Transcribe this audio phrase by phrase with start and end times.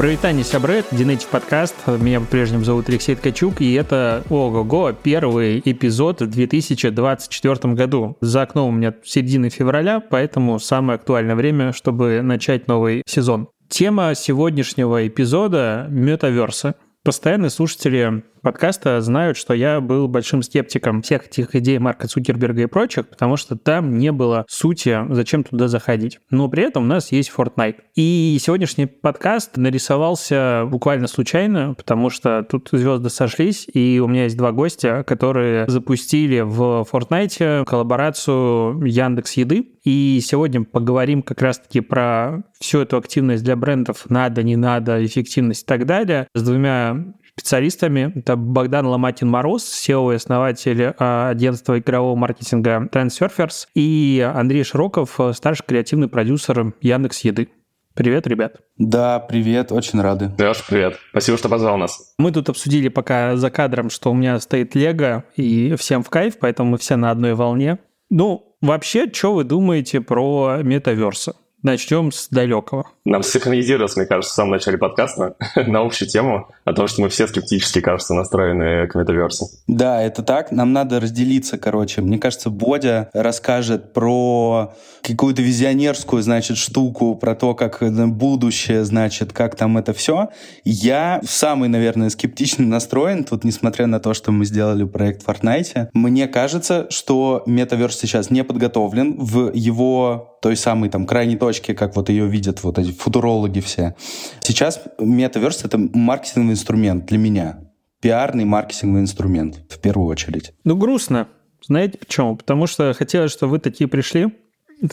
[0.00, 1.74] Провитание сябры, Динетив подкаст.
[1.86, 8.16] Меня по-прежнему зовут Алексей Ткачук, и это, ого-го, первый эпизод в 2024 году.
[8.22, 13.48] За окном у меня середина февраля, поэтому самое актуальное время, чтобы начать новый сезон.
[13.68, 16.76] Тема сегодняшнего эпизода— метаверсы.
[17.04, 22.66] Постоянные слушатели подкаста знают, что я был большим скептиком всех этих идей Марка Цукерберга и
[22.66, 26.18] прочих, потому что там не было сути, зачем туда заходить.
[26.30, 27.76] Но при этом у нас есть Fortnite.
[27.94, 34.36] И сегодняшний подкаст нарисовался буквально случайно, потому что тут звезды сошлись, и у меня есть
[34.36, 39.76] два гостя, которые запустили в Fortnite коллаборацию Яндекс Еды.
[39.84, 45.62] И сегодня поговорим как раз-таки про всю эту активность для брендов, надо, не надо, эффективность
[45.62, 48.12] и так далее, с двумя специалистами.
[48.16, 55.64] Это Богдан Ломатин-Мороз, SEO и основатель а, агентства игрового маркетинга Trendsurfers, и Андрей Широков, старший
[55.66, 57.48] креативный продюсер Яндекс Еды.
[57.94, 58.56] Привет, ребят.
[58.78, 60.30] Да, привет, очень рады.
[60.38, 60.96] Леш, привет.
[61.10, 62.14] Спасибо, что позвал нас.
[62.18, 66.38] Мы тут обсудили пока за кадром, что у меня стоит Лего, и всем в кайф,
[66.38, 67.78] поэтому мы все на одной волне.
[68.08, 71.34] Ну, вообще, что вы думаете про метаверсы?
[71.62, 72.88] Начнем с далекого.
[73.06, 77.08] Нам синхронизировалось, мне кажется, в самом начале подкаста на общую тему о том, что мы
[77.08, 79.48] все скептически, кажется, настроены к метаверсу.
[79.66, 80.52] Да, это так.
[80.52, 82.02] Нам надо разделиться, короче.
[82.02, 89.56] Мне кажется, Бодя расскажет про какую-то визионерскую, значит, штуку, про то, как будущее, значит, как
[89.56, 90.28] там это все.
[90.64, 95.88] Я самый, наверное, скептично настроен тут, несмотря на то, что мы сделали проект в Fortnite.
[95.94, 101.96] Мне кажется, что метаверс сейчас не подготовлен в его той самой там крайней точке, как
[101.96, 103.94] вот ее видят вот эти футурологи все.
[104.40, 107.60] Сейчас метаверс— это маркетинговый инструмент для меня.
[108.00, 110.52] Пиарный маркетинговый инструмент, в первую очередь.
[110.64, 111.28] Ну, грустно.
[111.66, 112.36] Знаете почему?
[112.36, 114.28] Потому что хотелось, чтобы вы такие пришли.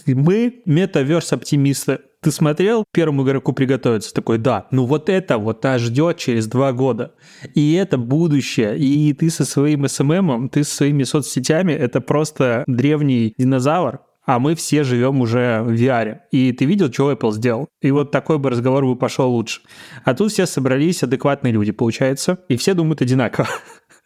[0.06, 2.00] Мы метаверс-оптимисты.
[2.22, 4.14] Ты смотрел первому игроку приготовиться?
[4.14, 7.14] Такой, да, ну вот это вот нас ждет через два года.
[7.54, 8.78] И это будущее.
[8.78, 14.56] И ты со своим СММом, ты со своими соцсетями, это просто древний динозавр, а мы
[14.56, 16.20] все живем уже в VR.
[16.32, 17.70] И ты видел, что Apple сделал?
[17.82, 19.62] И вот такой бы разговор бы пошел лучше.
[20.04, 23.48] А тут все собрались адекватные люди, получается, и все думают одинаково.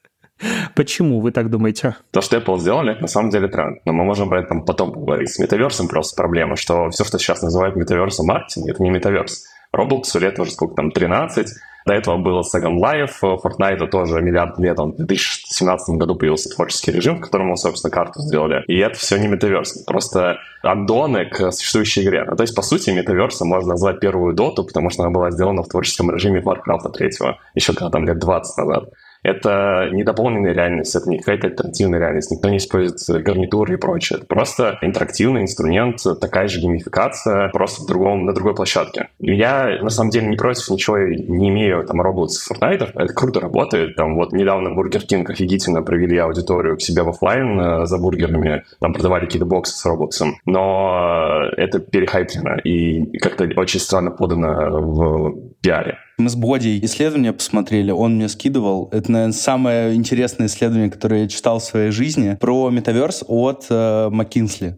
[0.75, 1.95] Почему вы так думаете?
[2.11, 3.79] То, что Apple сделали, на самом деле тренд.
[3.85, 5.31] Но мы можем про это потом поговорить.
[5.31, 9.45] С метаверсом просто проблема, что все, что сейчас называют метаверсом маркетинг, это не метаверс.
[9.75, 11.47] Roblox лет уже сколько там, 13,
[11.85, 16.91] до этого был Second Life, Fortnite тоже миллиард лет, он в 2017 году появился творческий
[16.91, 18.63] режим, в котором мы, собственно, карту сделали.
[18.67, 22.25] И это все не метаверс, просто аддоны к существующей игре.
[22.27, 25.63] Ну, то есть, по сути, метаверсом можно назвать первую доту, потому что она была сделана
[25.63, 27.09] в творческом режиме Warcraft 3,
[27.55, 28.89] еще когда там лет 20 назад.
[29.23, 32.31] Это не дополненная реальность, это не какая-то альтернативная реальность.
[32.31, 34.17] Никто не использует гарнитуры и прочее.
[34.17, 39.09] Это просто интерактивный инструмент, такая же геймификация, просто в другом, на другой площадке.
[39.19, 42.91] Я, на самом деле, не против ничего не имею там Roblox и Fortnite.
[42.95, 43.95] Это круто работает.
[43.95, 48.63] Там вот недавно Burger King офигительно провели аудиторию к себе в офлайн э, за бургерами.
[48.79, 50.31] Там продавали какие-то боксы с Roblox.
[50.45, 55.97] Но э, это перехайплено и как-то очень странно подано в пиаре.
[56.21, 58.89] Мы с Бодей исследования посмотрели, он мне скидывал.
[58.91, 64.11] Это, наверное, самое интересное исследование, которое я читал в своей жизни, про метаверс от э.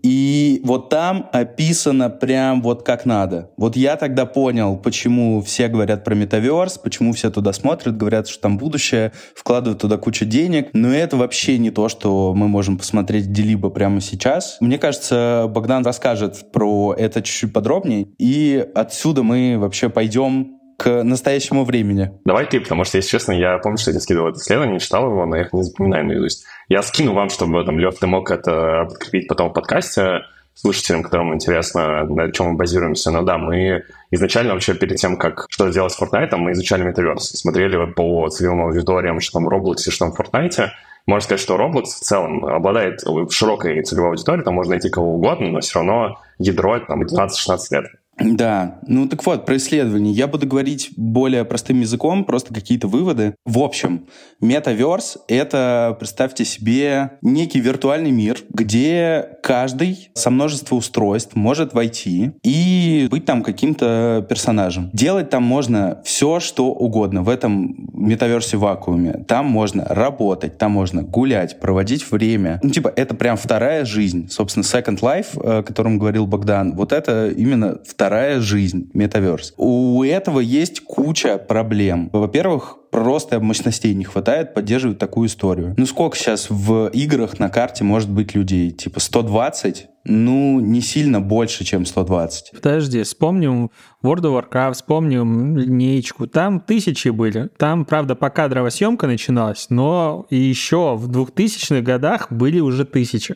[0.03, 3.51] И вот там описано прям вот как надо.
[3.57, 8.41] Вот я тогда понял, почему все говорят про метаверс, почему все туда смотрят, говорят, что
[8.41, 10.69] там будущее, вкладывают туда кучу денег.
[10.71, 14.57] Но это вообще не то, что мы можем посмотреть где-либо прямо сейчас.
[14.61, 18.07] Мне кажется, Богдан расскажет про это чуть-чуть подробнее.
[18.17, 22.11] И отсюда мы вообще пойдем к настоящему времени.
[22.25, 25.25] Давай ты, потому что, если честно, я помню, что я скидывал это исследование, читал его,
[25.25, 26.45] но я их не запоминаю наизусть.
[26.69, 30.21] Я скину вам, чтобы, там, Лев, ты мог это подкрепить потом в подкасте
[30.55, 33.11] слушателям, которым интересно, на чем мы базируемся.
[33.11, 37.29] Но да, мы изначально вообще перед тем, как что сделать с Fortnite, мы изучали метаверс,
[37.29, 40.69] смотрели по целевым аудиториям, что там в Roblox, что там в Fortnite.
[41.05, 43.01] Можно сказать, что Roblox в целом обладает
[43.31, 47.85] широкой целевой аудиторией, там можно найти кого угодно, но все равно ядро там 12-16 лет.
[48.19, 50.13] Да, ну так вот, про исследование.
[50.13, 53.35] Я буду говорить более простым языком, просто какие-то выводы.
[53.45, 54.05] В общем,
[54.39, 63.07] метаверс— это, представьте себе, некий виртуальный мир, где каждый со множества устройств может войти и
[63.09, 64.89] быть там каким-то персонажем.
[64.93, 69.25] Делать там можно все, что угодно в этом метаверсе вакууме.
[69.27, 72.59] Там можно работать, там можно гулять, проводить время.
[72.61, 74.29] Ну, типа, это прям вторая жизнь.
[74.29, 79.53] Собственно, Second Life, о котором говорил Богдан, вот это именно вторая вторая жизнь, метаверс.
[79.55, 82.09] У этого есть куча проблем.
[82.11, 85.73] Во-первых, просто мощностей не хватает поддерживать такую историю.
[85.77, 88.71] Ну сколько сейчас в играх на карте может быть людей?
[88.71, 89.87] Типа 120?
[90.05, 92.51] ну, не сильно больше, чем 120.
[92.51, 93.71] Подожди, вспомним
[94.03, 96.27] World of Warcraft, вспомним линейку.
[96.27, 97.49] Там тысячи были.
[97.57, 103.35] Там, правда, пока съемка начиналась, но еще в 2000-х годах были уже тысячи.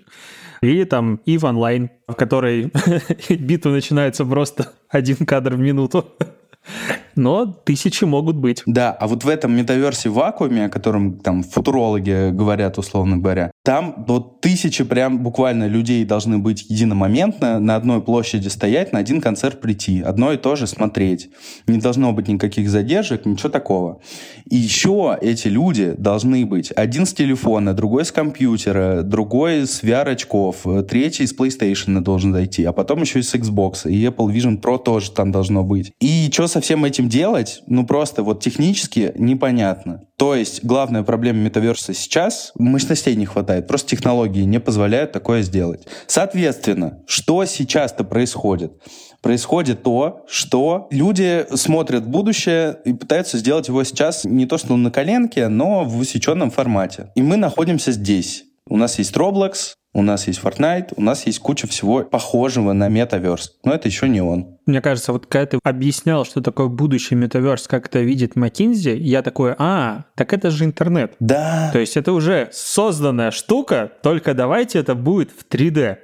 [0.61, 2.71] Или там EVE Online, в которой
[3.29, 6.05] битва начинается просто один кадр в минуту
[7.17, 8.63] но тысячи могут быть.
[8.65, 14.05] Да, а вот в этом метаверсе вакууме, о котором там футурологи говорят, условно говоря, там
[14.07, 19.59] вот тысячи прям буквально людей должны быть единомоментно на одной площади стоять, на один концерт
[19.59, 21.29] прийти, одно и то же смотреть.
[21.67, 23.99] Не должно быть никаких задержек, ничего такого.
[24.49, 30.65] И еще эти люди должны быть один с телефона, другой с компьютера, другой с VR-очков,
[30.87, 34.81] третий с PlayStation должен зайти, а потом еще и с Xbox, и Apple Vision Pro
[34.81, 35.91] тоже там должно быть.
[35.99, 40.01] И что со всем этим делать, ну просто вот технически непонятно.
[40.17, 45.85] То есть главная проблема метаверса сейчас, мощностей не хватает, просто технологии не позволяют такое сделать.
[46.07, 48.73] Соответственно, что сейчас-то происходит?
[49.21, 54.89] Происходит то, что люди смотрят будущее и пытаются сделать его сейчас не то что на
[54.89, 57.11] коленке, но в усеченном формате.
[57.13, 58.45] И мы находимся здесь.
[58.67, 62.87] У нас есть Roblox, у нас есть Fortnite, у нас есть куча всего похожего на
[62.87, 63.57] метаверс.
[63.63, 64.59] Но это еще не он.
[64.67, 69.23] Мне кажется, вот когда ты объяснял, что такое будущий метаверс, как это видит McKinsey, я
[69.23, 71.15] такой, а, так это же интернет.
[71.19, 71.71] Да.
[71.73, 75.97] То есть это уже созданная штука, только давайте это будет в 3D.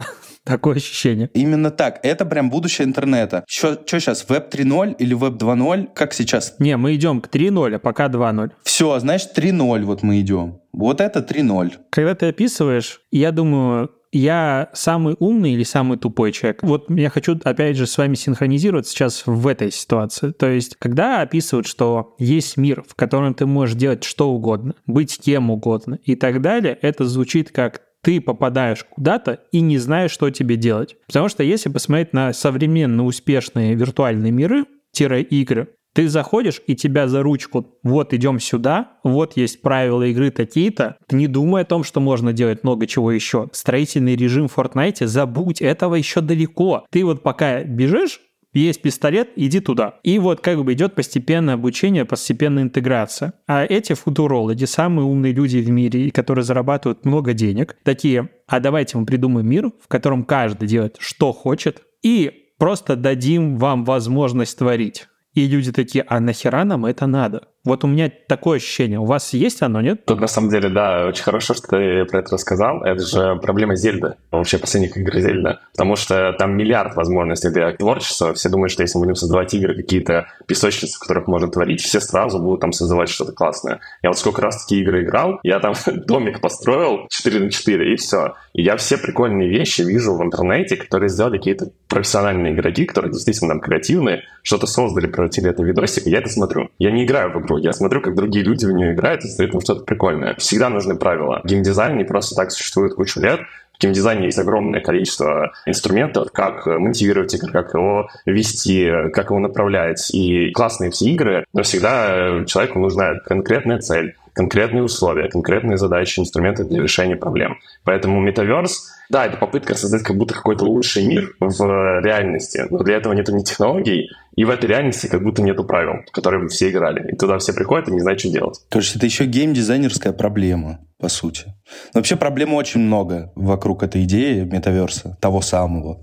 [0.46, 1.30] Такое ощущение.
[1.34, 2.00] Именно так.
[2.04, 3.46] Это прям будущее интернета.
[3.48, 5.90] Что сейчас, веб 3.0 или веб 2.0?
[5.94, 6.56] Как сейчас?
[6.60, 8.52] Не, мы идем к 3.0, а пока 2.0.
[8.64, 10.60] Все, значит 3.0 вот мы идем.
[10.74, 11.74] Вот это 3.0.
[11.90, 16.62] Когда ты описываешь, я думаю, я самый умный или самый тупой человек?
[16.62, 20.32] Вот я хочу, опять же, с вами синхронизировать сейчас в этой ситуации.
[20.32, 25.18] То есть, когда описывают, что есть мир, в котором ты можешь делать что угодно, быть
[25.20, 30.30] кем угодно и так далее, это звучит как ты попадаешь куда-то и не знаешь, что
[30.30, 30.98] тебе делать.
[31.08, 34.66] Потому что если посмотреть на современные успешные виртуальные миры,
[35.00, 40.98] игры, ты заходишь, и тебя за ручку, вот идем сюда, вот есть правила игры такие-то,
[41.12, 43.50] не думай о том, что можно делать много чего еще.
[43.54, 46.86] Строительный режим в Fortnite, забудь, этого еще далеко.
[46.90, 48.22] Ты вот пока бежишь,
[48.60, 49.96] есть пистолет, иди туда.
[50.04, 53.34] И вот как бы идет постепенное обучение, постепенная интеграция.
[53.48, 58.98] А эти футурологи, самые умные люди в мире, которые зарабатывают много денег, такие, а давайте
[58.98, 65.08] мы придумаем мир, в котором каждый делает, что хочет, и просто дадим вам возможность творить.
[65.34, 67.48] И люди такие, а нахера нам это надо?
[67.66, 69.00] Вот у меня такое ощущение.
[69.00, 70.04] У вас есть оно, нет?
[70.06, 72.84] Тут на самом деле, да, очень хорошо, что ты про это рассказал.
[72.84, 75.62] Это же проблема Зельда, вообще последних игр Зельда.
[75.72, 78.34] Потому что там миллиард возможностей для творчества.
[78.34, 82.02] Все думают, что если мы будем создавать игры, какие-то песочницы, в которых можно творить, все
[82.02, 83.80] сразу будут там создавать что-то классное.
[84.02, 85.74] Я вот сколько раз такие игры играл, я там
[86.06, 88.36] домик построил 4 на 4, и все.
[88.52, 93.54] И я все прикольные вещи вижу в интернете, которые сделали какие-то профессиональные игроки, которые действительно
[93.54, 96.70] там креативные, что-то создали, превратили это в видосик, и я это смотрю.
[96.78, 97.64] Я не играю в игру, игру.
[97.64, 100.36] Я смотрю, как другие люди в нее играют, и стоит там что-то прикольное.
[100.36, 101.42] Всегда нужны правила.
[101.44, 103.42] Геймдизайн не просто так существует кучу лет.
[103.78, 110.10] В геймдизайне есть огромное количество инструментов, как мотивировать игру, как его вести, как его направлять.
[110.14, 116.64] И классные все игры, но всегда человеку нужна конкретная цель конкретные условия, конкретные задачи, инструменты
[116.64, 117.60] для решения проблем.
[117.84, 122.98] Поэтому метаверс, да, это попытка создать как будто какой-то лучший мир в реальности, но для
[122.98, 126.48] этого нету ни технологий, и в этой реальности как будто нету правил, в которые бы
[126.48, 127.12] все играли.
[127.12, 128.60] И туда все приходят и не знают, что делать.
[128.70, 131.46] Короче, это еще геймдизайнерская проблема, по сути.
[131.94, 136.00] Но вообще проблем очень много вокруг этой идеи метаверса, того самого.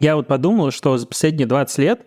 [0.00, 2.00] Я вот подумал, что за последние 20 лет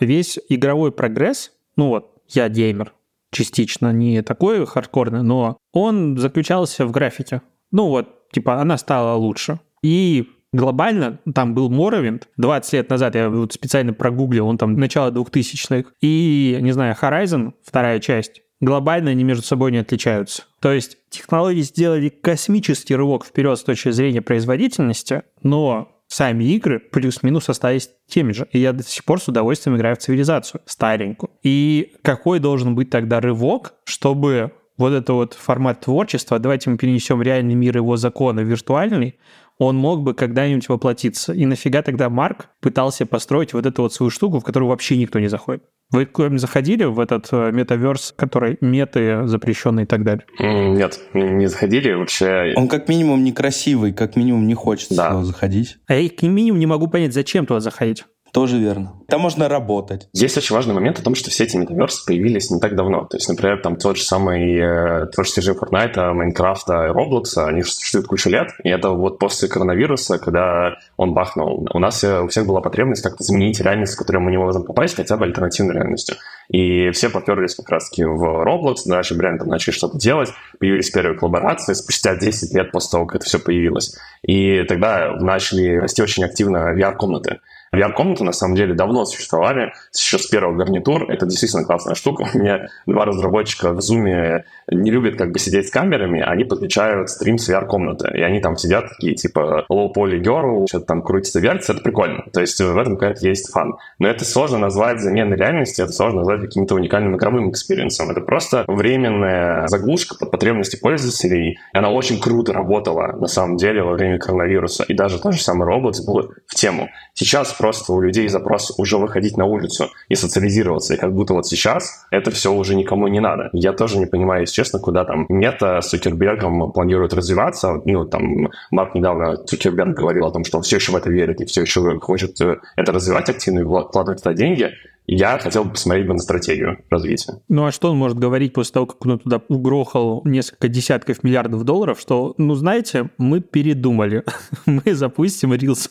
[0.00, 2.94] весь игровой прогресс, ну вот, я геймер,
[3.34, 7.42] частично не такой хардкорный, но он заключался в графике.
[7.70, 9.60] Ну вот, типа, она стала лучше.
[9.82, 15.10] И глобально там был Morrowind 20 лет назад, я вот специально прогуглил, он там начало
[15.10, 20.44] 2000-х, и, не знаю, Horizon, вторая часть, глобально они между собой не отличаются.
[20.60, 27.48] То есть технологии сделали космический рывок вперед с точки зрения производительности, но сами игры плюс-минус
[27.48, 28.46] остались теми же.
[28.52, 31.30] И я до сих пор с удовольствием играю в цивилизацию старенькую.
[31.42, 37.20] И какой должен быть тогда рывок, чтобы вот это вот формат творчества, давайте мы перенесем
[37.20, 39.18] реальный мир его закона в виртуальный,
[39.58, 41.32] он мог бы когда-нибудь воплотиться.
[41.32, 45.18] И нафига тогда Марк пытался построить вот эту вот свою штуку, в которую вообще никто
[45.20, 45.62] не заходит?
[45.90, 50.24] Вы куда-нибудь заходили в этот э, метаверс, который меты запрещенные и так далее?
[50.38, 52.52] Нет, не заходили вообще.
[52.56, 55.22] Он как минимум некрасивый, как минимум не хочется да.
[55.22, 55.76] заходить.
[55.86, 58.04] А я как минимум не могу понять, зачем туда заходить.
[58.34, 58.94] Тоже верно.
[59.06, 60.08] Там можно работать.
[60.12, 63.04] Есть очень важный момент о том, что все эти метаверсы появились не так давно.
[63.04, 67.62] То есть, например, там тот же самый э, творческий режим Fortnite, Майнкрафта и Roblox, они
[67.62, 72.44] существуют кучу лет, и это вот после коронавируса, когда он бахнул, у нас у всех
[72.44, 76.16] была потребность как-то заменить реальность, в которую мы не можем попасть, хотя бы альтернативной реальностью.
[76.48, 81.74] И все поперлись как раз-таки в Roblox, наши бренды начали что-то делать, появились первые коллаборации
[81.74, 83.96] спустя 10 лет после того, как это все появилось.
[84.26, 87.38] И тогда начали расти очень активно VR-комнаты.
[87.74, 91.10] VR-комнаты, на самом деле, давно существовали, еще с первого гарнитур.
[91.10, 92.26] Это действительно классная штука.
[92.34, 97.10] У меня два разработчика в Zoom не любят как бы сидеть с камерами, они подключают
[97.10, 98.10] стрим с VR-комнаты.
[98.16, 101.72] И они там сидят такие, типа, low poly girl, что-то там крутится, вертится.
[101.72, 102.24] Это прикольно.
[102.32, 103.74] То есть в этом какая-то есть fun.
[103.98, 108.10] Но это сложно назвать заменой реальности, это сложно назвать каким-то уникальным игровым экспириенсом.
[108.10, 111.58] Это просто временная заглушка под потребности пользователей.
[111.72, 114.84] Она очень круто работала, на самом деле, во время коронавируса.
[114.84, 116.88] И даже тот же самый робот был в тему.
[117.14, 120.92] Сейчас просто у людей запрос уже выходить на улицу и социализироваться.
[120.92, 123.48] И как будто вот сейчас это все уже никому не надо.
[123.54, 127.80] Я тоже не понимаю, если честно, куда там мета с Цукербергом планирует развиваться.
[127.86, 131.40] Ну, там Марк недавно Цукерберг говорил о том, что он все еще в это верит
[131.40, 134.70] и все еще хочет э, это развивать активно и вкладывать туда деньги.
[135.06, 137.40] Я хотел бы посмотреть бы на стратегию развития.
[137.48, 141.64] Ну а что он может говорить после того, как он туда угрохал несколько десятков миллиардов
[141.64, 144.24] долларов, что, ну знаете, мы передумали,
[144.66, 145.88] мы запустим Reels.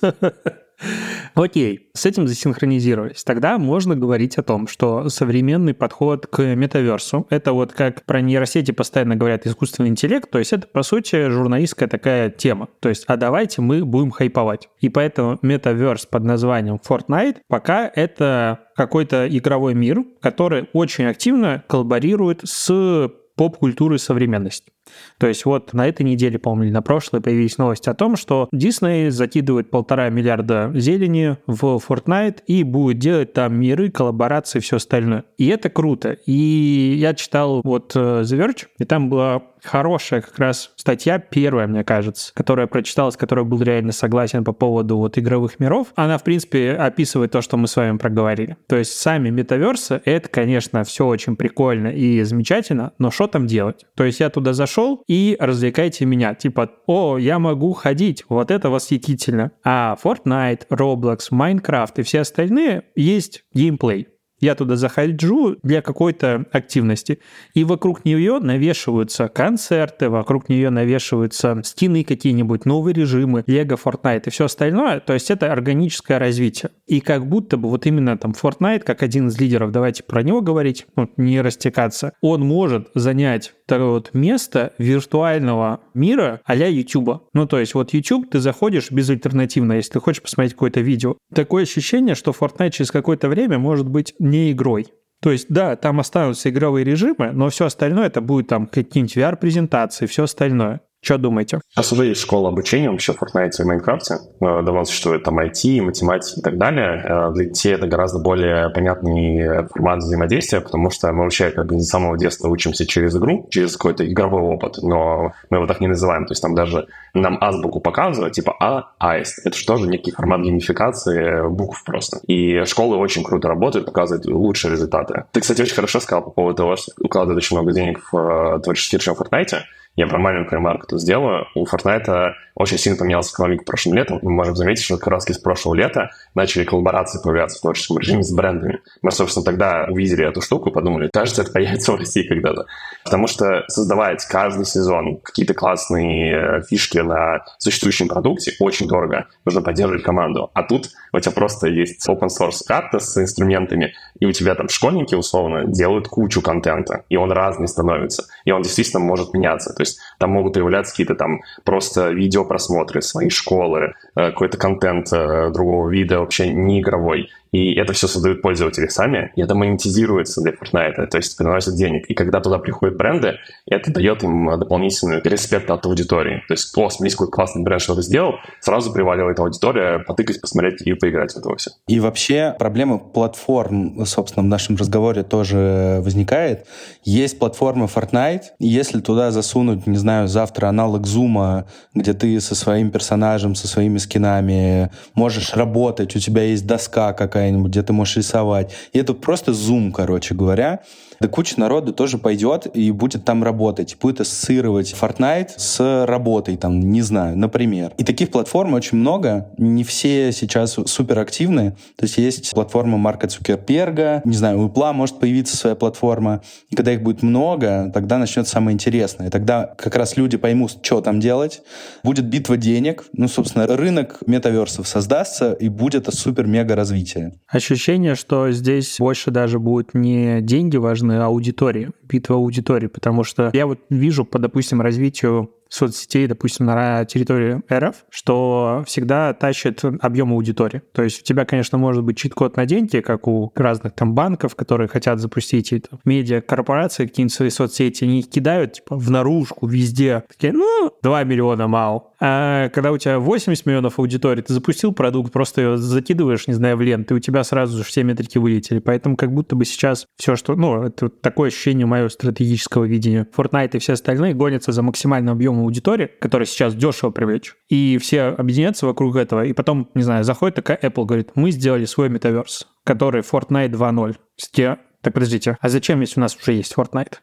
[1.36, 3.24] Окей, с этим засинхронизировались.
[3.24, 8.72] Тогда можно говорить о том, что современный подход к метаверсу, это вот как про нейросети
[8.72, 12.70] постоянно говорят искусственный интеллект, то есть это, по сути, журналистская такая тема.
[12.80, 14.70] То есть, а давайте мы будем хайповать.
[14.80, 22.42] И поэтому метаверс под названием Fortnite пока это какой-то игровой мир, который очень активно коллаборирует
[22.44, 24.72] с поп-культурой современности.
[25.18, 28.50] То есть вот на этой неделе, по-моему, или на прошлой появились новости о том, что
[28.54, 34.78] Disney закидывает полтора миллиарда зелени в Fortnite и будет делать там миры, коллаборации и все
[34.78, 35.26] остальное.
[35.38, 36.18] И это круто.
[36.26, 41.68] И я читал вот э, The Verge, и там была хорошая как раз статья, первая,
[41.68, 45.88] мне кажется, которая прочиталась, которая был реально согласен по поводу вот игровых миров.
[45.96, 48.58] Она, в принципе, описывает то, что мы с вами проговорили.
[48.68, 53.86] То есть сами метаверсы, это, конечно, все очень прикольно и замечательно, но что там делать?
[53.96, 54.73] То есть я туда зашел,
[55.08, 56.36] и развлекайте меня.
[56.36, 59.52] Типа, о, я могу ходить, вот это восхитительно.
[59.64, 64.08] А Fortnite, Roblox, Minecraft и все остальные есть геймплей.
[64.44, 67.20] Я туда захожу для какой-то активности.
[67.54, 74.30] И вокруг нее навешиваются концерты, вокруг нее навешиваются стены какие-нибудь, новые режимы, Лего, Fortnite и
[74.32, 75.00] все остальное.
[75.00, 76.72] То есть это органическое развитие.
[76.88, 80.42] И как будто бы вот именно там Fortnite, как один из лидеров, давайте про него
[80.42, 87.30] говорить, ну, не растекаться, он может занять такое вот место виртуального мира а-ля YouTube.
[87.34, 91.16] Ну, то есть вот YouTube ты заходишь безальтернативно, если ты хочешь посмотреть какое-то видео.
[91.34, 94.88] Такое ощущение, что Fortnite через какое-то время может быть не игрой.
[95.22, 100.06] То есть, да, там останутся игровые режимы, но все остальное это будет там какие-нибудь VR-презентации,
[100.06, 100.82] все остальное.
[101.04, 101.60] Что думаете?
[101.70, 104.16] Сейчас уже есть школа обучения вообще в Fortnite и Майнкрафте.
[104.40, 107.04] Э, давно существует там IT, математика и так далее.
[107.04, 111.78] Э, для детей это гораздо более понятный формат взаимодействия, потому что мы вообще как бы
[111.78, 115.88] с самого детства учимся через игру, через какой-то игровой опыт, но мы его так не
[115.88, 116.26] называем.
[116.26, 119.46] То есть там даже нам азбуку показывают, типа А, аист.
[119.46, 122.20] Это же тоже некий формат геймификации букв просто.
[122.28, 125.26] И школы очень круто работают, показывают лучшие результаты.
[125.34, 128.60] Ты, кстати, очень хорошо сказал по поводу того, что укладывают очень много денег в э,
[128.62, 129.64] творческий режим в Fortnite.
[129.96, 131.46] Я про маленькую ремарку сделаю.
[131.54, 134.20] У Fortnite очень сильно поменялась экономика прошлым летом.
[134.22, 138.24] Мы можем заметить, что как раз с прошлого лета начали коллаборации появляться в творческом режиме
[138.24, 138.80] с брендами.
[139.02, 142.66] Мы, собственно, тогда увидели эту штуку подумали, кажется, это появится в России когда-то.
[143.04, 149.28] Потому что создавать каждый сезон какие-то классные э, фишки на существующем продукте очень дорого.
[149.46, 150.50] Нужно поддерживать команду.
[150.54, 154.70] А тут у тебя просто есть open source карта с инструментами, и у тебя там
[154.70, 159.74] школьники, условно, делают кучу контента, и он разный становится, и он действительно может меняться.
[159.84, 165.90] Есть там могут появляться какие-то там просто видеопросмотры своей школы, э, какой-то контент э, другого
[165.90, 171.06] вида, вообще не игровой и это все создают пользователи сами, и это монетизируется для Fortnite,
[171.06, 172.08] то есть приносит денег.
[172.10, 173.36] И когда туда приходят бренды,
[173.68, 176.44] это дает им дополнительный респект от аудитории.
[176.48, 180.94] То есть, о, смотрите, какой классный бренд что-то сделал, сразу приваливает аудитория, потыкать, посмотреть и
[180.94, 181.72] поиграть в это все.
[181.88, 186.66] И вообще проблема платформ, собственно, в нашем разговоре тоже возникает.
[187.04, 192.90] Есть платформа Fortnite, если туда засунуть, не знаю, завтра аналог Zoom, где ты со своим
[192.90, 198.18] персонажем, со своими скинами можешь работать, у тебя есть доска какая какая-нибудь, где ты можешь
[198.18, 198.74] рисовать.
[198.94, 200.80] И это просто Zoom, короче говоря.
[201.24, 203.96] Да куча народу тоже пойдет и будет там работать.
[204.02, 207.94] Будет ассоциировать Fortnite с работой, там, не знаю, например.
[207.98, 209.50] И таких платформ очень много.
[209.58, 211.78] Не все сейчас супер активны.
[211.96, 216.42] То есть есть платформа Марка Цукерберга, не знаю, у Apple может появиться своя платформа.
[216.70, 219.30] И когда их будет много, тогда начнется самое интересное.
[219.30, 221.62] Тогда как раз люди поймут, что там делать.
[222.04, 223.06] Будет битва денег.
[223.14, 227.40] Ну, собственно, рынок метаверсов создастся, и будет супер-мега развитие.
[227.48, 233.66] Ощущение, что здесь больше даже будут не деньги важны, аудитории, битва аудитории, потому что я
[233.66, 240.82] вот вижу по, допустим, развитию соцсетей, допустим, на территории РФ, что всегда тащит объем аудитории.
[240.94, 244.56] То есть у тебя, конечно, может быть чит-код на деньги, как у разных там банков,
[244.56, 249.10] которые хотят запустить и там, медиа, корпорации, какие-нибудь свои соцсети, они их кидают типа в
[249.10, 250.24] наружку, везде.
[250.28, 252.12] Такие, ну, 2 миллиона мало.
[252.20, 256.78] А когда у тебя 80 миллионов аудитории, ты запустил продукт, просто ее закидываешь, не знаю,
[256.78, 258.80] в ленту, и у тебя сразу же все метрики вылетели.
[258.80, 260.56] Поэтому как будто бы сейчас все, что...
[260.56, 263.28] Ну, это такое ощущение мое стратегического видения.
[263.36, 267.56] Fortnite и все остальные гонятся за максимальным объемом аудитории, который сейчас дешево привлечь.
[267.70, 269.46] И все объединяются вокруг этого.
[269.46, 274.16] И потом, не знаю, заходит такая Apple, говорит, мы сделали свой метаверс, который Fortnite 2.0.
[274.36, 277.16] Все так подождите, а зачем, если у нас уже есть Fortnite?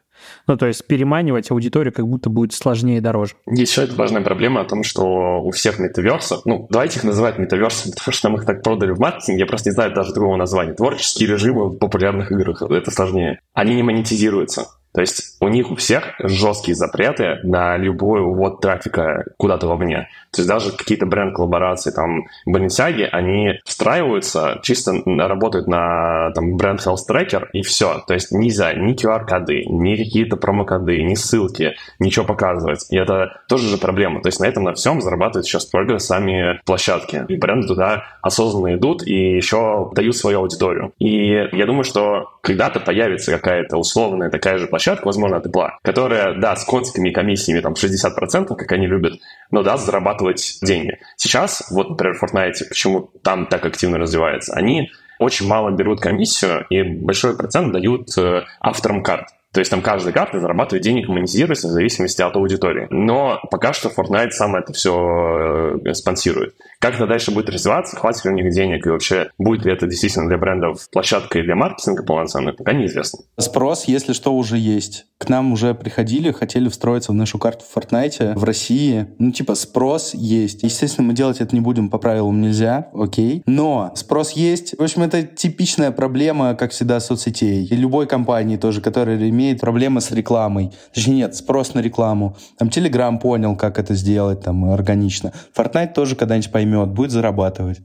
[0.45, 3.33] Ну, то есть переманивать аудиторию как будто будет сложнее и дороже.
[3.47, 7.93] Еще это важная проблема о том, что у всех метаверсов, ну, давайте их называть метаверсами,
[7.93, 10.73] потому что нам их так продали в маркетинге, я просто не знаю даже другого названия.
[10.73, 13.39] Творческие режимы в популярных играх, это сложнее.
[13.53, 14.67] Они не монетизируются.
[14.93, 20.09] То есть у них у всех жесткие запреты на любой увод трафика куда-то вовне.
[20.31, 27.07] То есть даже какие-то бренд-коллаборации, там, Balenciaga, они встраиваются, чисто работают на там, бренд Health
[27.09, 28.01] Tracker, и все.
[28.07, 32.85] То есть нельзя ни QR-коды, ни какие-то промокоды, ни ссылки, ничего показывать.
[32.89, 34.21] И это тоже же проблема.
[34.21, 37.25] То есть на этом на всем зарабатывают сейчас только сами площадки.
[37.27, 40.93] И бренды туда осознанно идут и еще дают свою аудиторию.
[40.99, 46.39] И я думаю, что когда-то появится какая-то условная такая же площадка, возможно, от Apple, которая,
[46.39, 49.19] да, с конскими комиссиями там 60%, как они любят,
[49.51, 50.99] но даст зарабатывать деньги.
[51.17, 56.81] Сейчас, вот, например, Fortnite, почему там так активно развивается, они очень мало берут комиссию и
[56.81, 59.27] большой процент дают э, авторам карт.
[59.53, 62.87] То есть там каждая карта зарабатывает денег, монетизируется в зависимости от аудитории.
[62.89, 66.55] Но пока что Fortnite сам это все э, спонсирует.
[66.79, 69.85] Как это дальше будет развиваться, хватит ли у них денег и вообще будет ли это
[69.87, 73.19] действительно для брендов площадкой для маркетинга полноценной, пока неизвестно.
[73.37, 75.05] Спрос, если что, уже есть.
[75.17, 79.07] К нам уже приходили, хотели встроиться в нашу карту в Fortnite в России.
[79.19, 80.63] Ну, типа, спрос есть.
[80.63, 83.43] Естественно, мы делать это не будем по правилам нельзя, окей.
[83.45, 84.75] Но спрос есть.
[84.79, 87.63] В общем, это типичная проблема, как всегда, соцсетей.
[87.65, 90.71] И любой компании тоже, которая имеет проблемы с рекламой.
[90.93, 92.37] Точнее, нет, спрос на рекламу.
[92.57, 95.33] Там Telegram понял, как это сделать там органично.
[95.55, 97.81] Fortnite тоже когда-нибудь поймет будет зарабатывать.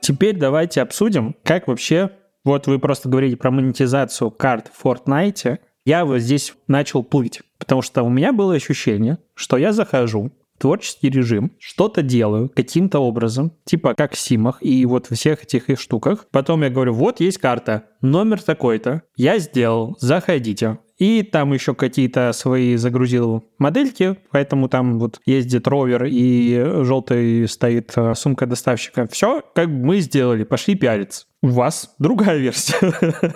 [0.00, 2.10] Теперь давайте обсудим, как вообще...
[2.44, 5.58] Вот вы просто говорите про монетизацию карт в Fortnite.
[5.84, 11.10] Я вот здесь начал плыть, потому что у меня было ощущение, что я захожу, творческий
[11.10, 15.80] режим, что-то делаю каким-то образом, типа как в симах и вот во всех этих их
[15.80, 16.26] штуках.
[16.30, 20.78] Потом я говорю, вот есть карта, номер такой-то, я сделал, заходите.
[20.98, 27.92] И там еще какие-то свои загрузил модельки, поэтому там вот ездит ровер и желтый стоит
[27.96, 29.06] э, сумка доставщика.
[29.06, 31.26] Все, как мы сделали, пошли пиариться.
[31.42, 32.76] У вас другая версия.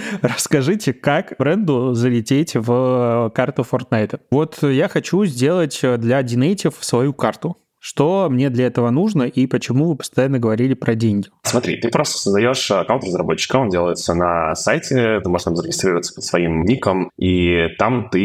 [0.22, 4.20] Расскажите, как бренду залететь в карту Fortnite.
[4.30, 7.56] Вот я хочу сделать для Dinative свою карту.
[7.80, 11.28] Что мне для этого нужно и почему вы постоянно говорили про деньги?
[11.42, 16.22] Смотри, ты просто создаешь аккаунт разработчика, он делается на сайте, ты можешь там зарегистрироваться под
[16.24, 18.20] своим ником, и там ты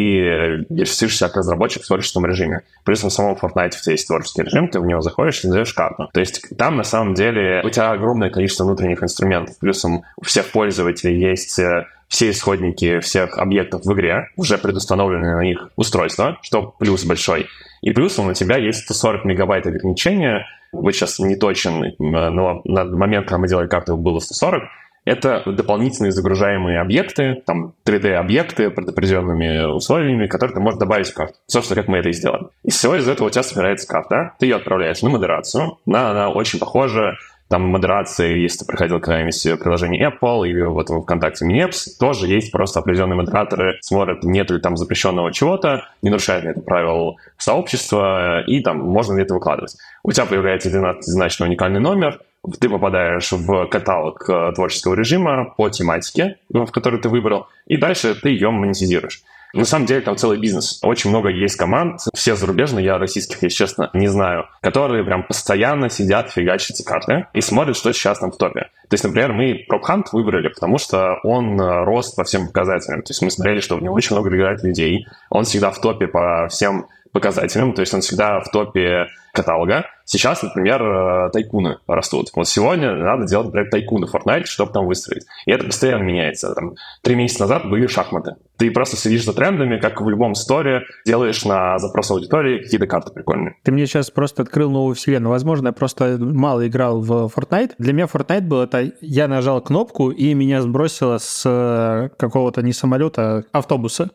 [0.69, 2.63] регистрируешься как разработчик в творческом режиме.
[2.83, 5.73] Плюс на самом Fortnite у тебя есть творческий режим, ты в него заходишь и создаешь
[5.73, 6.09] карту.
[6.13, 9.57] То есть там на самом деле у тебя огромное количество внутренних инструментов.
[9.57, 15.43] Плюсом у всех пользователей есть э, все исходники всех объектов в игре, уже предустановлены на
[15.43, 17.47] них устройства, что плюс большой.
[17.81, 20.45] И плюсом у тебя есть 140 мегабайт ограничения.
[20.71, 24.63] Вы сейчас не точен, но на момент, когда мы делали карту, было 140.
[25.05, 31.35] Это дополнительные загружаемые объекты, там 3D-объекты под определенными условиями, которые ты можешь добавить в карту.
[31.45, 32.47] Собственно, как мы это и сделали.
[32.63, 36.29] И всего из этого у тебя собирается карта, ты ее отправляешь на модерацию, на, она
[36.31, 37.17] очень похожа
[37.55, 42.51] там модерации, если ты проходил когда-нибудь приложение Apple или вот в ВКонтакте Mineps, тоже есть
[42.51, 48.41] просто определенные модераторы, смотрят, нет ли там запрещенного чего-то, не нарушает ли это правил сообщества,
[48.41, 49.77] и там можно ли это выкладывать.
[50.03, 52.19] У тебя появляется однозначно уникальный номер,
[52.59, 57.77] ты попадаешь в каталог э, творческого режима по тематике, ну, в который ты выбрал, и
[57.77, 59.23] дальше ты ее монетизируешь.
[59.55, 60.79] На самом деле там целый бизнес.
[60.83, 65.89] Очень много есть команд, все зарубежные, я российских, если честно, не знаю, которые прям постоянно
[65.89, 68.69] сидят, фигачат карты и смотрят, что сейчас там в топе.
[68.89, 73.01] То есть, например, мы PropHunt выбрали, потому что он э, рос по всем показателям.
[73.01, 76.07] То есть мы смотрели, что в него очень много играет людей, он всегда в топе
[76.07, 79.85] по всем показателям, то есть он всегда в топе каталога.
[80.05, 82.29] Сейчас, например, э, тайкуны растут.
[82.35, 85.25] Вот сегодня надо делать, например, тайкуны в Fortnite, чтобы там выстроить.
[85.45, 86.53] И это постоянно меняется.
[86.53, 88.35] Там, три месяца назад были шахматы.
[88.57, 93.11] Ты просто следишь за трендами, как в любом сторе, делаешь на запрос аудитории какие-то карты
[93.11, 93.55] прикольные.
[93.63, 95.31] Ты мне сейчас просто открыл новую вселенную.
[95.31, 97.71] Возможно, я просто мало играл в Fortnite.
[97.79, 98.91] Для меня Fortnite был это...
[99.01, 104.11] Я нажал кнопку, и меня сбросило с э, какого-то не самолета, а автобуса.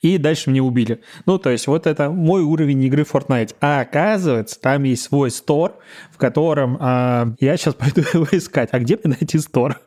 [0.00, 1.00] И дальше мне убили.
[1.26, 3.54] Ну, то есть вот это мой уровень игры в Fortnite.
[3.60, 5.76] А оказывается, там есть свой стор,
[6.12, 8.68] в котором а, я сейчас пойду его искать.
[8.72, 9.78] А где мне найти стор?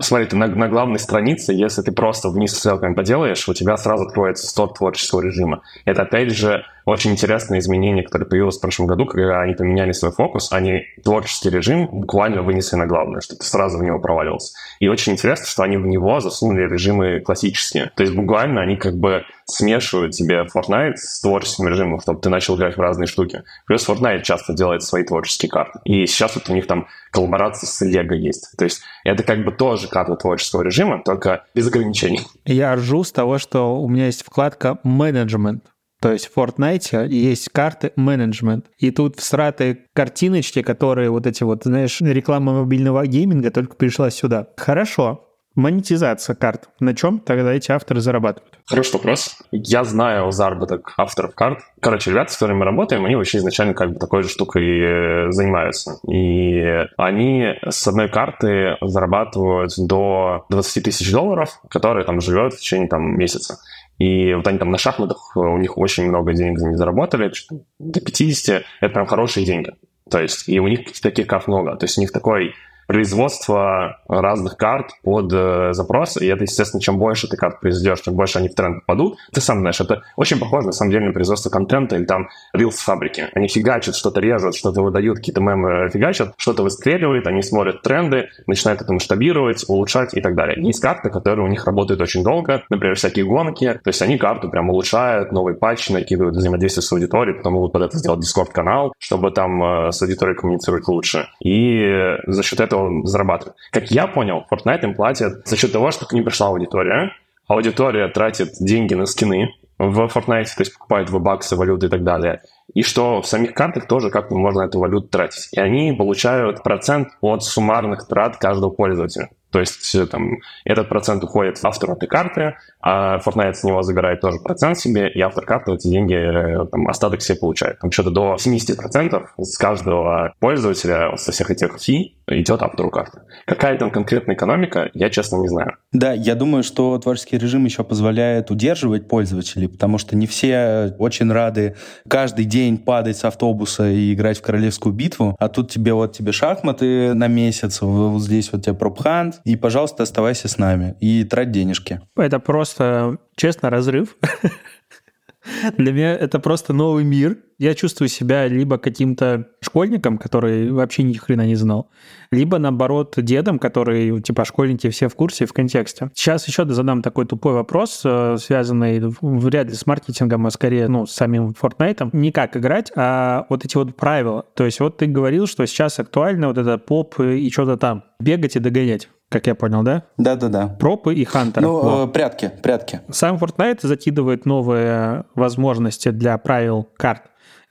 [0.00, 4.04] Смотри, ты на, на главной странице, если ты просто вниз ссылками поделаешь, у тебя сразу
[4.04, 5.62] откроется стор творческого режима.
[5.84, 10.10] Это, опять же, очень интересное изменение, которое появилось в прошлом году, когда они поменяли свой
[10.10, 14.54] фокус, они творческий режим буквально вынесли на главное, что ты сразу в него провалился.
[14.80, 17.92] И очень интересно, что они в него засунули режимы классические.
[17.94, 22.56] То есть буквально они как бы смешивают тебе Fortnite с творческим режимом, чтобы ты начал
[22.56, 23.42] играть в разные штуки.
[23.66, 25.80] Плюс Fortnite часто делает свои творческие карты.
[25.84, 28.52] И сейчас вот у них там коллаборации с Lego есть.
[28.56, 32.20] То есть это как бы тоже карта творческого режима, только без ограничений.
[32.44, 35.64] Я ржу с того, что у меня есть вкладка «Менеджмент».
[36.00, 38.66] То есть в Fortnite есть карты менеджмент.
[38.78, 44.48] И тут всратые картиночки, которые вот эти вот, знаешь, реклама мобильного гейминга только пришла сюда.
[44.56, 46.68] Хорошо, монетизация карт.
[46.80, 48.58] На чем тогда эти авторы зарабатывают?
[48.64, 49.36] Хороший вопрос.
[49.50, 51.58] Я знаю заработок авторов карт.
[51.80, 55.32] Короче, ребята, с которыми мы работаем, они вообще изначально как бы такой же штукой э,
[55.32, 55.98] занимаются.
[56.08, 62.88] И они с одной карты зарабатывают до 20 тысяч долларов, которые там живет в течение
[62.88, 63.58] там месяца.
[63.98, 67.32] И вот они там на шахматах, э, у них очень много денег них заработали,
[67.78, 69.72] до 50, это прям хорошие деньги.
[70.08, 71.76] То есть, и у них таких карт много.
[71.76, 72.54] То есть у них такой
[72.88, 78.14] производство разных карт под э, запрос, и это, естественно, чем больше ты карт произведешь, чем
[78.14, 79.18] больше они в тренд попадут.
[79.30, 82.78] Ты сам знаешь, это очень похоже, на самом деле, на производство контента или там рилс
[82.78, 83.26] фабрики.
[83.34, 88.80] Они фигачат, что-то режут, что-то выдают, какие-то мемы фигачат, что-то выстреливает, они смотрят тренды, начинают
[88.80, 90.56] это масштабировать, улучшать и так далее.
[90.64, 94.48] Есть карты, которые у них работают очень долго, например, всякие гонки, то есть они карту
[94.48, 99.30] прям улучшают, новый патч накидывают взаимодействие с аудиторией, потом могут под это сделать дискорд-канал, чтобы
[99.30, 101.28] там э, с аудиторией коммуницировать лучше.
[101.44, 103.56] И за счет этого он зарабатывает.
[103.70, 107.12] Как я понял, Fortnite им платят за счет того, что к ним пришла аудитория.
[107.46, 112.02] Аудитория тратит деньги на скины в Fortnite, то есть покупает в баксы, валюты и так
[112.04, 112.42] далее.
[112.74, 115.48] И что в самих картах тоже как-то можно эту валюту тратить.
[115.52, 119.30] И они получают процент от суммарных трат каждого пользователя.
[119.50, 124.38] То есть там этот процент уходит автору этой карты, а Fortnite с него забирает тоже
[124.38, 127.78] процент себе, и автор карты эти деньги, э, там, остаток себе получает.
[127.78, 133.20] Там что-то до 70% с каждого пользователя со всех этих фи идет автору карты.
[133.46, 135.76] Какая там конкретная экономика, я честно не знаю.
[135.92, 141.32] Да, я думаю, что творческий режим еще позволяет удерживать пользователей, потому что не все очень
[141.32, 146.12] рады каждый день падать с автобуса и играть в королевскую битву, а тут тебе вот
[146.12, 151.24] тебе шахматы на месяц, вот здесь вот тебе пропхант, и, пожалуйста, оставайся с нами и
[151.24, 152.00] трать денежки.
[152.16, 154.16] Это просто, честно, разрыв.
[155.76, 157.38] Для меня это просто новый мир.
[157.58, 161.90] Я чувствую себя либо каким-то школьником, который вообще ни хрена не знал,
[162.30, 166.10] либо, наоборот, дедом, который, типа, школьники все в курсе, в контексте.
[166.14, 171.06] Сейчас еще задам такой тупой вопрос, э, связанный вряд ли с маркетингом, а скорее, ну,
[171.06, 172.10] с самим Fortnite.
[172.12, 174.44] Не как играть, а вот эти вот правила.
[174.54, 178.04] То есть вот ты говорил, что сейчас актуально вот это поп и что-то там.
[178.20, 180.04] Бегать и догонять как я понял, да?
[180.16, 180.68] Да-да-да.
[180.78, 181.62] Пропы и Хантер.
[181.62, 183.00] Ну, э, прятки, прятки.
[183.10, 187.22] Сам Fortnite закидывает новые возможности для правил карт.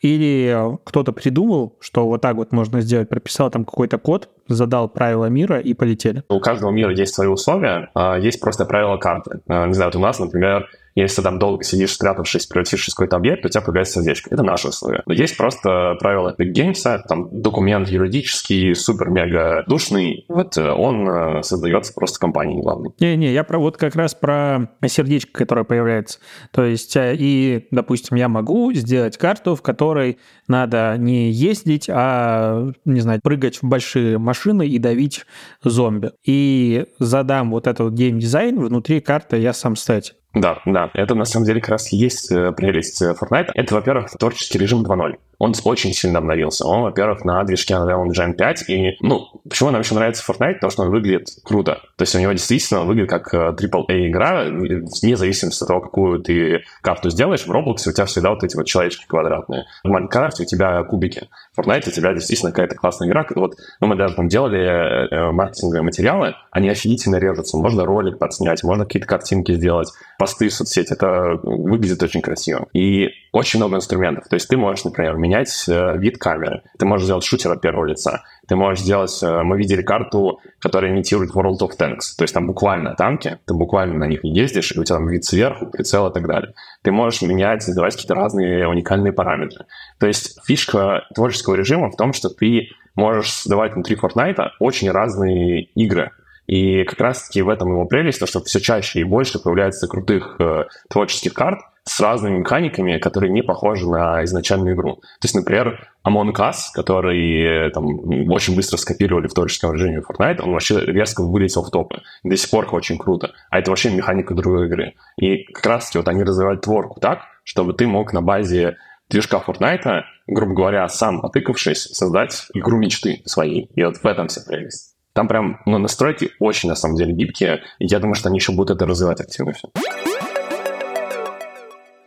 [0.01, 5.25] Или кто-то придумал, что вот так вот можно сделать, прописал там какой-то код, задал правила
[5.25, 6.23] мира и полетели.
[6.29, 9.41] У каждого мира есть свои условия, а есть просто правила карты.
[9.47, 10.67] А, не знаю, вот у нас, например,
[11.01, 14.33] если там долго сидишь, спрятавшись, превратившись в какой-то объект, у тебя появляется сердечко.
[14.33, 15.03] Это наши условия.
[15.05, 20.25] Но есть просто правила Epic Games, там документ юридический, супер-мега душный.
[20.27, 22.91] Вот э, он э, создается просто компанией главной.
[22.99, 26.19] Не-не, я про, вот как раз про сердечко, которое появляется.
[26.51, 32.71] То есть, э, и, допустим, я могу сделать карту, в которой надо не ездить, а,
[32.85, 35.25] не знаю, прыгать в большие машины и давить
[35.63, 36.11] зомби.
[36.25, 40.15] И задам вот этот геймдизайн, внутри карты я сам стать.
[40.33, 43.49] Да, да, это на самом деле как раз есть э, прелесть э, Fortnite.
[43.55, 45.15] Это, во-первых, творческий режим 2.0.
[45.39, 46.65] он очень сильно обновился.
[46.65, 50.55] Он, во-первых, на движке Unreal Engine 5, и, ну, почему нам еще нравится Fortnite?
[50.55, 51.81] Потому что он выглядит круто.
[51.95, 56.63] То есть у него действительно выглядит как AAA-игра, э, вне зависимости от того, какую ты
[56.81, 57.45] карту сделаешь.
[57.45, 59.65] В Roblox у тебя всегда вот эти вот человечки квадратные.
[59.83, 61.27] В Minecraft у тебя кубики.
[61.55, 63.25] В Fortnite у тебя действительно какая-то классная игра.
[63.35, 67.57] Вот ну, мы даже там делали э, маркетинговые материалы, они офигительно режутся.
[67.57, 70.93] Можно ролик подснять, можно какие-то картинки сделать, посты в соцсети.
[70.93, 72.67] Это выглядит очень красиво.
[72.73, 74.27] И очень много инструментов.
[74.27, 76.63] То есть ты можешь, например, менять э, вид камеры.
[76.79, 78.23] Ты можешь сделать шутер от первого лица.
[78.47, 79.17] Ты можешь сделать...
[79.21, 82.15] Э, мы видели карту, которая имитирует World of Tanks.
[82.17, 85.25] То есть там буквально танки, ты буквально на них ездишь, и у тебя там вид
[85.25, 86.53] сверху, прицел и так далее.
[86.81, 89.65] Ты можешь менять, задавать какие-то разные уникальные параметры.
[89.99, 95.63] То есть фишка творческого режима в том, что ты можешь создавать внутри Fortnite очень разные
[95.75, 96.11] игры.
[96.47, 100.37] И как раз-таки в этом его прелесть, то, что все чаще и больше появляется крутых
[100.39, 104.95] э, творческих карт, с разными механиками, которые не похожи на изначальную игру.
[104.95, 107.85] То есть, например, Among Us, который там,
[108.29, 112.01] очень быстро скопировали в творческом режиме Fortnite, он вообще резко вылетел в топы.
[112.23, 113.31] До сих пор очень круто.
[113.49, 114.95] А это вообще механика другой игры.
[115.17, 118.77] И как раз-таки вот они развивают творку так, чтобы ты мог на базе
[119.09, 123.71] движка Fortnite, грубо говоря, сам отыкавшись, создать игру мечты своей.
[123.75, 124.96] И вот в этом вся прелесть.
[125.17, 127.61] Там прям ну, настройки очень, на самом деле, гибкие.
[127.79, 129.67] И я думаю, что они еще будут это развивать активно все.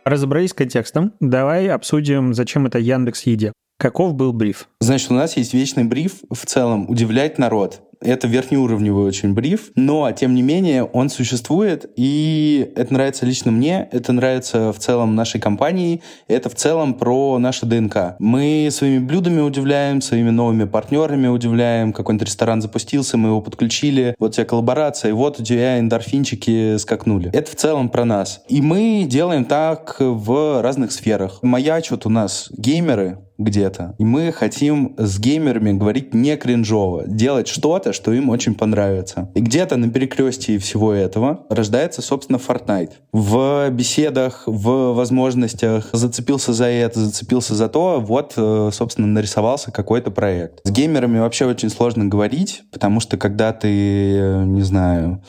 [0.05, 1.11] Разобрались с контекстом.
[1.19, 3.51] Давай обсудим, зачем это Яндекс Еде.
[3.77, 4.69] Каков был бриф?
[4.79, 7.81] Значит, у нас есть вечный бриф в целом удивлять народ.
[8.01, 13.87] Это верхнеуровневый очень бриф, но, тем не менее, он существует, и это нравится лично мне,
[13.91, 18.15] это нравится в целом нашей компании, это в целом про наше ДНК.
[18.17, 24.33] Мы своими блюдами удивляем, своими новыми партнерами удивляем, какой-нибудь ресторан запустился, мы его подключили, вот
[24.33, 27.29] тебе коллаборация, и вот у тебя эндорфинчики скакнули.
[27.33, 28.41] Это в целом про нас.
[28.49, 31.39] И мы делаем так в разных сферах.
[31.43, 33.95] Маячут у нас геймеры, где-то.
[33.97, 39.29] И мы хотим с геймерами говорить не кринжово, делать что-то, что им очень понравится.
[39.35, 42.91] И где-то на перекрестии всего этого рождается, собственно, Fortnite.
[43.11, 50.11] В беседах, в возможностях зацепился за это, зацепился за то, вот, э, собственно, нарисовался какой-то
[50.11, 50.61] проект.
[50.63, 55.21] С геймерами вообще очень сложно говорить, потому что когда ты, э, не знаю,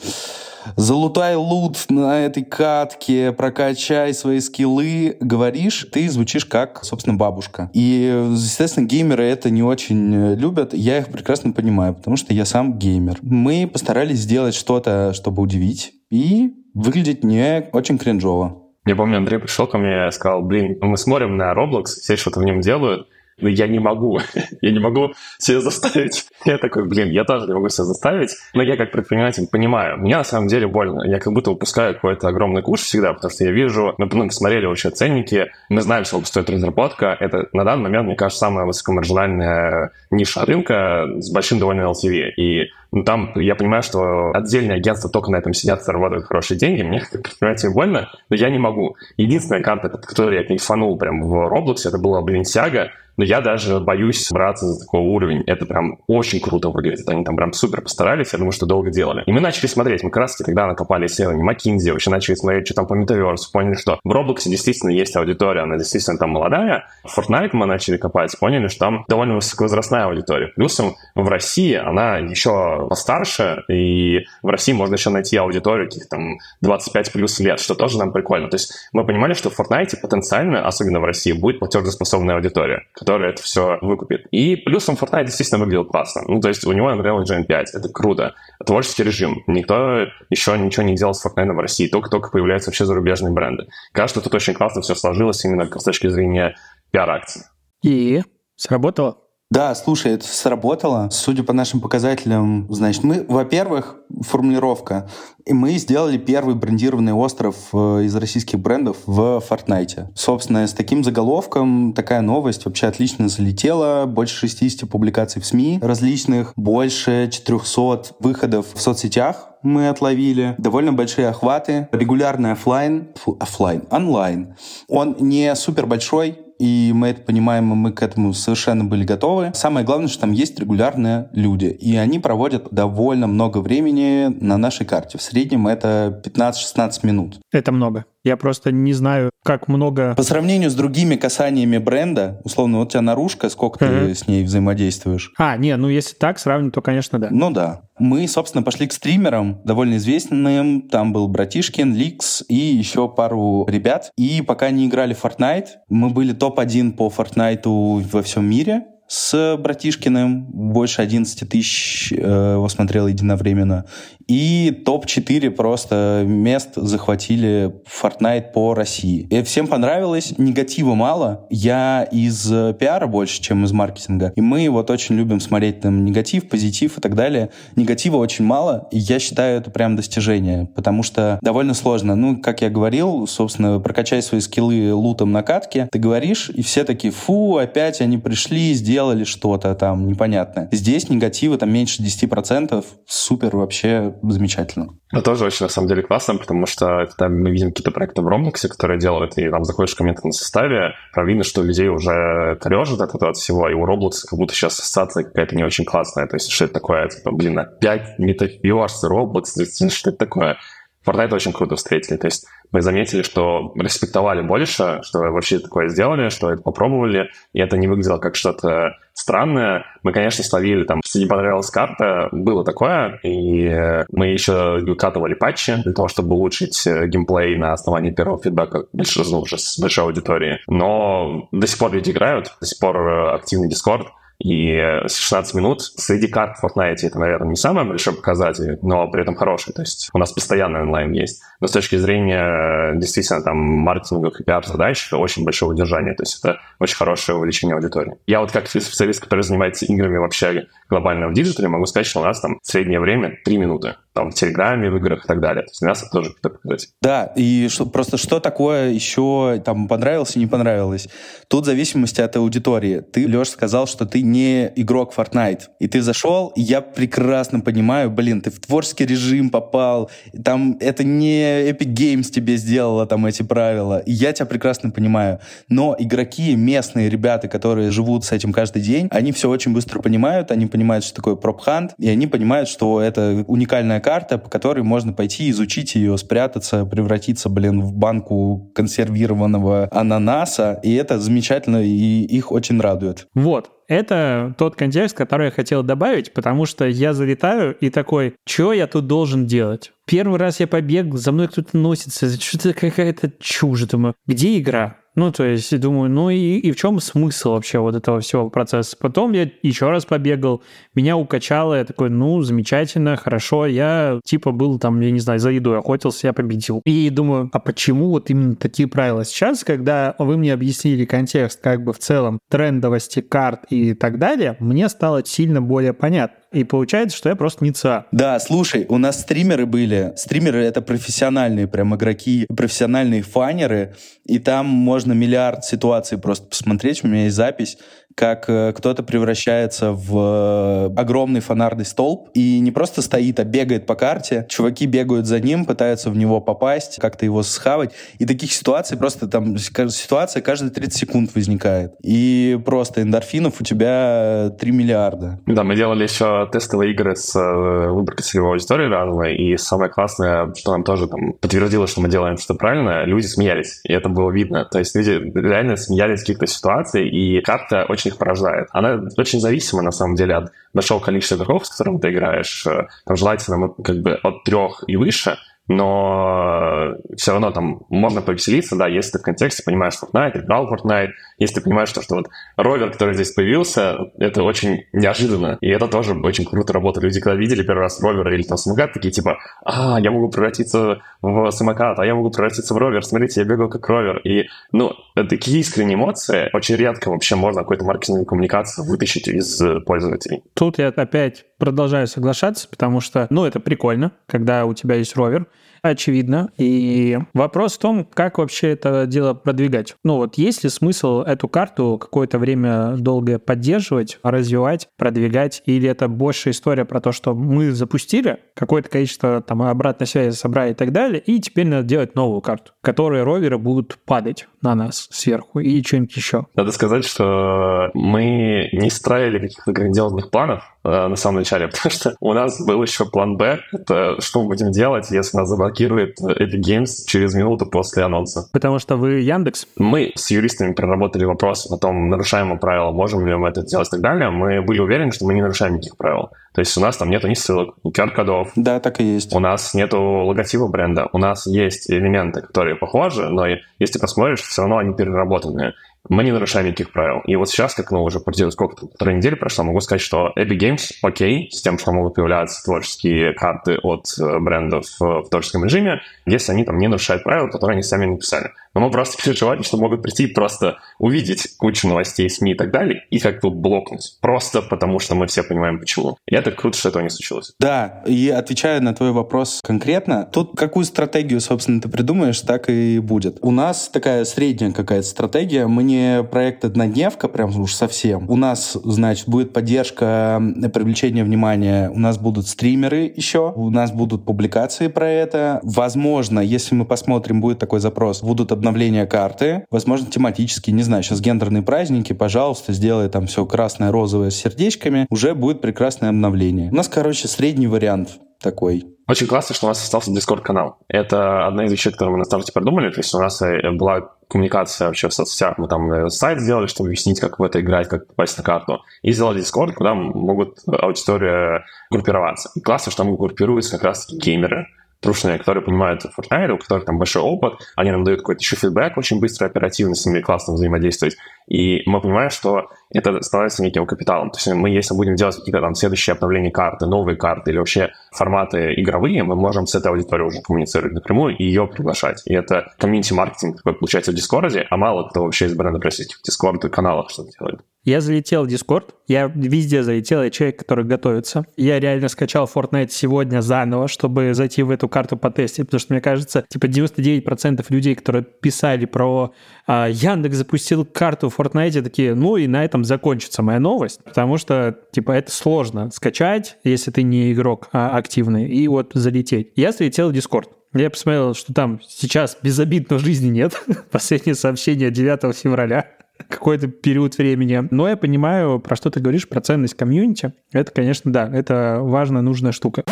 [0.75, 7.69] залутай лут на этой катке, прокачай свои скиллы, говоришь, ты звучишь как, собственно, бабушка.
[7.73, 10.73] И, естественно, геймеры это не очень любят.
[10.73, 13.19] Я их прекрасно понимаю, потому что я сам геймер.
[13.21, 18.59] Мы постарались сделать что-то, чтобы удивить, и выглядеть не очень кринжово.
[18.85, 22.41] Я помню, Андрей пришел ко мне и сказал, блин, мы смотрим на Roblox, все что-то
[22.41, 23.07] в нем делают,
[23.49, 24.19] я не могу.
[24.61, 26.25] я не могу себя заставить.
[26.45, 28.35] Я такой, блин, я тоже не могу себя заставить.
[28.53, 31.03] Но я как предприниматель понимаю, мне на самом деле больно.
[31.07, 34.65] Я как будто выпускаю какой-то огромный куш всегда, потому что я вижу, мы ну, посмотрели
[34.65, 37.15] вообще ценники, мы знаем, сколько стоит разработка.
[37.17, 42.31] Это на данный момент, мне кажется, самая высокомаржинальная ниша рынка с большим довольно LTV.
[42.35, 46.83] И ну, там я понимаю, что отдельные агентства только на этом сидят, зарабатывают хорошие деньги.
[46.83, 48.97] Мне как предприниматель больно, но я не могу.
[49.17, 54.29] Единственная карта, которую я кайфанул прям в Roblox, это была Balenciaga, но я даже боюсь
[54.31, 55.43] браться за такой уровень.
[55.45, 57.07] Это прям очень круто выглядит.
[57.07, 59.23] Они там прям супер постарались, я думаю, что долго делали.
[59.25, 60.03] И мы начали смотреть.
[60.03, 63.99] Мы как тогда накопали исследования McKinsey, вообще начали смотреть, что там по Metaverse, поняли, что
[64.03, 66.85] в Roblox действительно есть аудитория, она действительно там молодая.
[67.03, 70.47] В Fortnite мы начали копать, поняли, что там довольно высоковозрастная аудитория.
[70.55, 76.37] Плюсом в России она еще постарше, и в России можно еще найти аудиторию каких там
[76.61, 78.49] 25 плюс лет, что тоже нам прикольно.
[78.49, 83.31] То есть мы понимали, что в Fortnite потенциально, особенно в России, будет платежеспособная аудитория, которая
[83.31, 84.27] это все выкупит.
[84.31, 86.21] И плюсом Fortnite действительно выглядел классно.
[86.25, 88.33] Ну, то есть у него Unreal Engine 5, это круто.
[88.65, 89.43] Творческий режим.
[89.45, 93.67] Никто еще ничего не делал с Fortnite в России, только-только появляются вообще зарубежные бренды.
[93.91, 96.55] Кажется, тут очень классно все сложилось именно с точки зрения
[96.91, 97.43] пиар-акции.
[97.83, 98.23] И
[98.55, 99.17] сработало?
[99.53, 101.09] Да, слушай, это сработало.
[101.11, 105.07] Судя по нашим показателям, значит, мы, во-первых, формулировка.
[105.45, 110.07] И мы сделали первый брендированный остров э, из российских брендов в Fortnite.
[110.15, 114.07] Собственно, с таким заголовком такая новость вообще отлично залетела.
[114.07, 121.29] Больше 60 публикаций в СМИ различных, больше 400 выходов в соцсетях мы отловили, довольно большие
[121.29, 123.07] охваты, регулярный офлайн,
[123.39, 124.55] офлайн, онлайн.
[124.89, 129.51] Он не супер большой, и мы это понимаем, и мы к этому совершенно были готовы.
[129.53, 134.85] Самое главное, что там есть регулярные люди, и они проводят довольно много времени на нашей
[134.85, 135.17] карте.
[135.17, 137.39] В среднем это 15-16 минут.
[137.51, 138.05] Это много.
[138.23, 140.15] Я просто не знаю, как много...
[140.15, 144.07] По сравнению с другими касаниями бренда, условно, вот у тебя наружка, сколько uh-huh.
[144.07, 145.33] ты с ней взаимодействуешь?
[145.37, 147.27] А, не, ну если так сравнивать, то, конечно, да.
[147.31, 147.81] Ну да.
[147.99, 150.87] Мы, собственно, пошли к стримерам, довольно известным.
[150.89, 154.11] Там был Братишкин, Ликс и еще пару ребят.
[154.17, 159.57] И пока не играли в Fortnite, мы были топ-1 по Fortnite во всем мире с
[159.57, 163.85] Братишкиным, больше 11 тысяч э, его смотрел единовременно.
[164.27, 169.27] И топ-4 просто мест захватили Fortnite по России.
[169.29, 171.47] И всем понравилось, негатива мало.
[171.49, 172.47] Я из
[172.79, 174.33] пиара больше, чем из маркетинга.
[174.35, 177.49] И мы вот очень любим смотреть там негатив, позитив и так далее.
[177.75, 182.15] Негатива очень мало, и я считаю это прям достижение, потому что довольно сложно.
[182.15, 186.83] Ну, как я говорил, собственно, прокачай свои скиллы лутом на катке, ты говоришь, и все
[186.83, 190.69] такие, фу, опять они пришли, сделали что-то там непонятное.
[190.71, 194.89] Здесь негатива там меньше 10%, супер вообще замечательно.
[195.11, 198.27] Это тоже очень, на самом деле, классно, потому что когда мы видим какие-то проекты в
[198.27, 202.57] Ромниксе, которые делают, и там заходишь в комменты на составе, прям видно, что людей уже
[202.61, 205.85] корежит от этого от всего, и у Roblox как будто сейчас ассоциация какая-то не очень
[205.85, 206.27] классная.
[206.27, 207.07] То есть, что это такое?
[207.07, 210.57] Типа, блин, опять метафиорс, Roblox, что это такое?
[211.05, 212.17] Fortnite очень круто встретили.
[212.17, 217.59] То есть мы заметили, что респектовали больше, что вообще такое сделали, что это попробовали, и
[217.59, 219.85] это не выглядело как что-то странное.
[220.03, 225.75] Мы, конечно, словили там, если не понравилась карта, было такое, и мы еще выкатывали патчи
[225.83, 230.05] для того, чтобы улучшить э, геймплей на основании первого фидбэка больше, ну, уже с большой
[230.05, 230.59] аудиторией.
[230.67, 234.07] Но до сих пор люди играют, до сих пор э, активный Discord,
[234.43, 239.21] и 16 минут среди карт в Fortnite это, наверное, не самый большой показатель, но при
[239.21, 239.73] этом хороший.
[239.73, 241.41] То есть у нас постоянно онлайн есть.
[241.61, 246.13] Но с точки зрения действительно там маркетинговых и пиар-задач очень большое удержание.
[246.13, 248.15] То есть это очень хорошее увеличение аудитории.
[248.27, 252.23] Я вот как специалист, который занимается играми вообще глобально в диджитале, могу сказать, что у
[252.23, 255.63] нас там среднее время 3 минуты там, в Телеграме, в играх и так далее.
[255.63, 256.89] То есть это тоже какой-то показатель.
[257.01, 261.09] Да, и что, просто что такое еще там понравилось и не понравилось?
[261.47, 263.01] Тут в зависимости от аудитории.
[263.01, 265.61] Ты, Леш, сказал, что ты не игрок Fortnite.
[265.79, 270.11] И ты зашел, и я прекрасно понимаю, блин, ты в творческий режим попал,
[270.43, 273.99] там это не Epic Games тебе сделала там эти правила.
[273.99, 275.39] И я тебя прекрасно понимаю.
[275.69, 280.51] Но игроки, местные ребята, которые живут с этим каждый день, они все очень быстро понимают,
[280.51, 284.83] они понимают, что такое prop hunt, и они понимают, что это уникальная карта, по которой
[284.83, 292.23] можно пойти изучить ее, спрятаться, превратиться, блин, в банку консервированного ананаса, и это замечательно, и
[292.23, 293.27] их очень радует.
[293.33, 298.73] Вот, это тот контекст, который я хотел добавить, потому что я залетаю и такой, что
[298.73, 299.91] я тут должен делать?
[300.05, 303.83] Первый раз я побег, за мной кто-то носится, что-то какая-то чушь.
[303.83, 304.97] Думаю, где игра?
[305.15, 308.97] Ну, то есть, думаю, ну и, и в чем смысл вообще вот этого всего процесса?
[308.99, 310.63] Потом я еще раз побегал,
[310.95, 315.51] меня укачало, я такой, ну, замечательно, хорошо, я типа был там, я не знаю, за
[315.51, 316.81] едой охотился, я победил.
[316.85, 319.23] И думаю, а почему вот именно такие правила?
[319.23, 324.57] Сейчас, когда вы мне объяснили контекст как бы в целом трендовости карт и так далее,
[324.59, 326.42] мне стало сильно более понятно.
[326.53, 328.05] И получается, что я просто не ЦА.
[328.11, 330.13] Да, слушай, у нас стримеры были.
[330.15, 333.95] Стримеры— это профессиональные прям игроки, профессиональные фанеры.
[334.25, 337.03] И там можно миллиард ситуаций просто посмотреть.
[337.03, 337.77] У меня есть запись
[338.15, 343.85] как э, кто-то превращается в э, огромный фонарный столб и не просто стоит, а бегает
[343.85, 344.45] по карте.
[344.49, 347.93] Чуваки бегают за ним, пытаются в него попасть, как-то его схавать.
[348.19, 351.93] И таких ситуаций просто там ситуация каждые 30 секунд возникает.
[352.01, 355.39] И просто эндорфинов у тебя 3 миллиарда.
[355.45, 360.53] Да, мы делали еще тестовые игры с э, выборкой целевой аудитории разной, и самое классное,
[360.55, 364.31] что нам тоже там подтвердило, что мы делаем что-то правильно, люди смеялись, и это было
[364.31, 364.65] видно.
[364.65, 368.67] То есть люди реально смеялись в каких-то ситуаций, и карта очень их поражает.
[368.71, 372.65] Она очень зависима, на самом деле, от большого количества игроков, с которыми ты играешь.
[373.05, 375.37] Там желательно как бы от трех и выше—
[375.67, 381.11] но все равно там можно повеселиться, да, если ты в контексте понимаешь Fortnite, играл Fortnite,
[381.37, 385.87] если ты понимаешь, что, что вот ровер, который здесь появился, это очень неожиданно, и это
[385.87, 387.05] тоже очень круто работает.
[387.05, 391.01] Люди, когда видели первый раз ровер или там самокат, такие типа, а, я могу превратиться
[391.23, 394.19] в самокат, а я могу превратиться в ровер, смотрите, я бегал как ровер.
[394.19, 400.43] И, ну, такие искренние эмоции очень редко вообще можно какую-то маркетинговую коммуникацию вытащить из пользователей.
[400.53, 405.47] Тут я опять продолжаю соглашаться, потому что, ну, это прикольно, когда у тебя есть ровер,
[405.83, 406.49] очевидно.
[406.57, 409.95] И вопрос в том, как вообще это дело продвигать.
[410.03, 416.07] Ну вот есть ли смысл эту карту какое-то время долгое поддерживать, развивать, продвигать, или это
[416.07, 420.91] больше история про то, что мы запустили какое-то количество там обратной связи собрали и так
[420.91, 425.83] далее, и теперь надо делать новую карту, которые роверы будут падать на нас сверху и
[425.83, 426.47] что-нибудь еще.
[426.55, 432.33] Надо сказать, что мы не строили каких-то грандиозных планов, на самом начале, потому что у
[432.33, 437.05] нас был еще план Б, это что мы будем делать, если нас заблокирует Epic Games
[437.07, 438.49] через минуту после анонса.
[438.51, 439.67] Потому что вы Яндекс?
[439.77, 443.87] Мы с юристами проработали вопрос о том, нарушаем мы правила, можем ли мы это сделать
[443.87, 444.29] и так далее.
[444.29, 446.29] Мы были уверены, что мы не нарушаем никаких правил.
[446.53, 448.51] То есть у нас там нету ни ссылок, ни QR-кодов.
[448.55, 449.33] Да, так и есть.
[449.33, 451.09] У нас нету логотипа бренда.
[451.11, 453.45] У нас есть элементы, которые похожи, но
[453.79, 455.73] если посмотришь, все равно они переработанные
[456.09, 457.21] мы не нарушаем никаких правил.
[457.25, 460.91] И вот сейчас, как ну, уже сколько-то, полторы недели прошло, могу сказать, что Epic Games
[461.01, 466.51] окей с тем, что могут появляться творческие карты от э, брендов в творческом режиме, если
[466.51, 468.51] они там не нарушают правила, которые они сами написали.
[468.73, 472.71] Но мы просто переживали, что могут прийти и просто увидеть кучу новостей, СМИ и так
[472.71, 474.17] далее, и как-то блокнуть.
[474.21, 476.17] Просто потому, что мы все понимаем, почему.
[476.27, 477.53] И это круто, что этого не случилось.
[477.59, 482.99] Да, и отвечая на твой вопрос конкретно, тут какую стратегию, собственно, ты придумаешь, так и
[482.99, 483.37] будет.
[483.41, 485.67] У нас такая средняя какая-то стратегия.
[485.67, 488.29] Мы не проект однодневка, прям уж совсем.
[488.29, 490.41] У нас, значит, будет поддержка
[490.73, 491.89] привлечения внимания.
[491.89, 493.51] У нас будут стримеры еще.
[493.55, 495.59] У нас будут публикации про это.
[495.63, 501.19] Возможно, если мы посмотрим, будет такой запрос, будут обновления карты, возможно, тематические, не знаю, сейчас
[501.19, 506.71] гендерные праздники, пожалуйста, сделай там все красное, розовое с сердечками, уже будет прекрасное обновление.
[506.71, 508.85] У нас, короче, средний вариант такой.
[509.07, 510.77] Очень классно, что у нас остался Discord-канал.
[510.87, 512.89] Это одна из вещей, которые мы на старте придумали.
[512.89, 515.57] То есть у нас э, была коммуникация вообще в соцсетях.
[515.57, 518.79] Мы там э, сайт сделали, чтобы объяснить, как в это играть, как попасть на карту.
[519.01, 522.49] И сделали Discord, куда могут аудитория группироваться.
[522.55, 524.67] И классно, что там группируются как раз геймеры,
[525.03, 528.97] трушные, которые понимают Fortnite, у которых там большой опыт, они нам дают какой-то еще фидбэк
[528.97, 531.17] очень быстро, оперативно с ними классно взаимодействовать.
[531.47, 534.29] И мы понимаем, что это становится неким капиталом.
[534.29, 537.91] То есть мы, если будем делать какие-то там следующие обновления карты, новые карты или вообще
[538.11, 542.21] форматы игровые, мы можем с этой аудиторией уже коммуницировать напрямую и ее приглашать.
[542.25, 546.23] И это комьюнити-маркетинг такой получается в Дискорде, а мало кто вообще из брендов прям в
[546.23, 547.61] Дискорд каналах что-то делает.
[547.85, 551.45] Я залетел в Discord, я везде залетел, я человек, который готовится.
[551.57, 556.01] Я реально скачал Fortnite сегодня заново, чтобы зайти в эту карту потестить, потому что, мне
[556.01, 559.33] кажется, типа 99% людей, которые писали про
[559.67, 564.77] а, Яндекс запустил карту Fortnite, такие, ну и на этом закончится моя новость, потому что,
[564.91, 569.51] типа, это сложно скачать, если ты не игрок а активный, и вот залететь.
[569.55, 570.47] Я залетел в Discord.
[570.73, 573.53] Я посмотрел, что там сейчас безобидно жизни нет.
[573.91, 575.87] Последнее сообщение 9 февраля
[576.29, 577.67] какой-то период времени.
[577.69, 580.33] Но я понимаю, про что ты говоришь, про ценность комьюнити.
[580.51, 582.83] Это, конечно, да, это важная, нужная штука.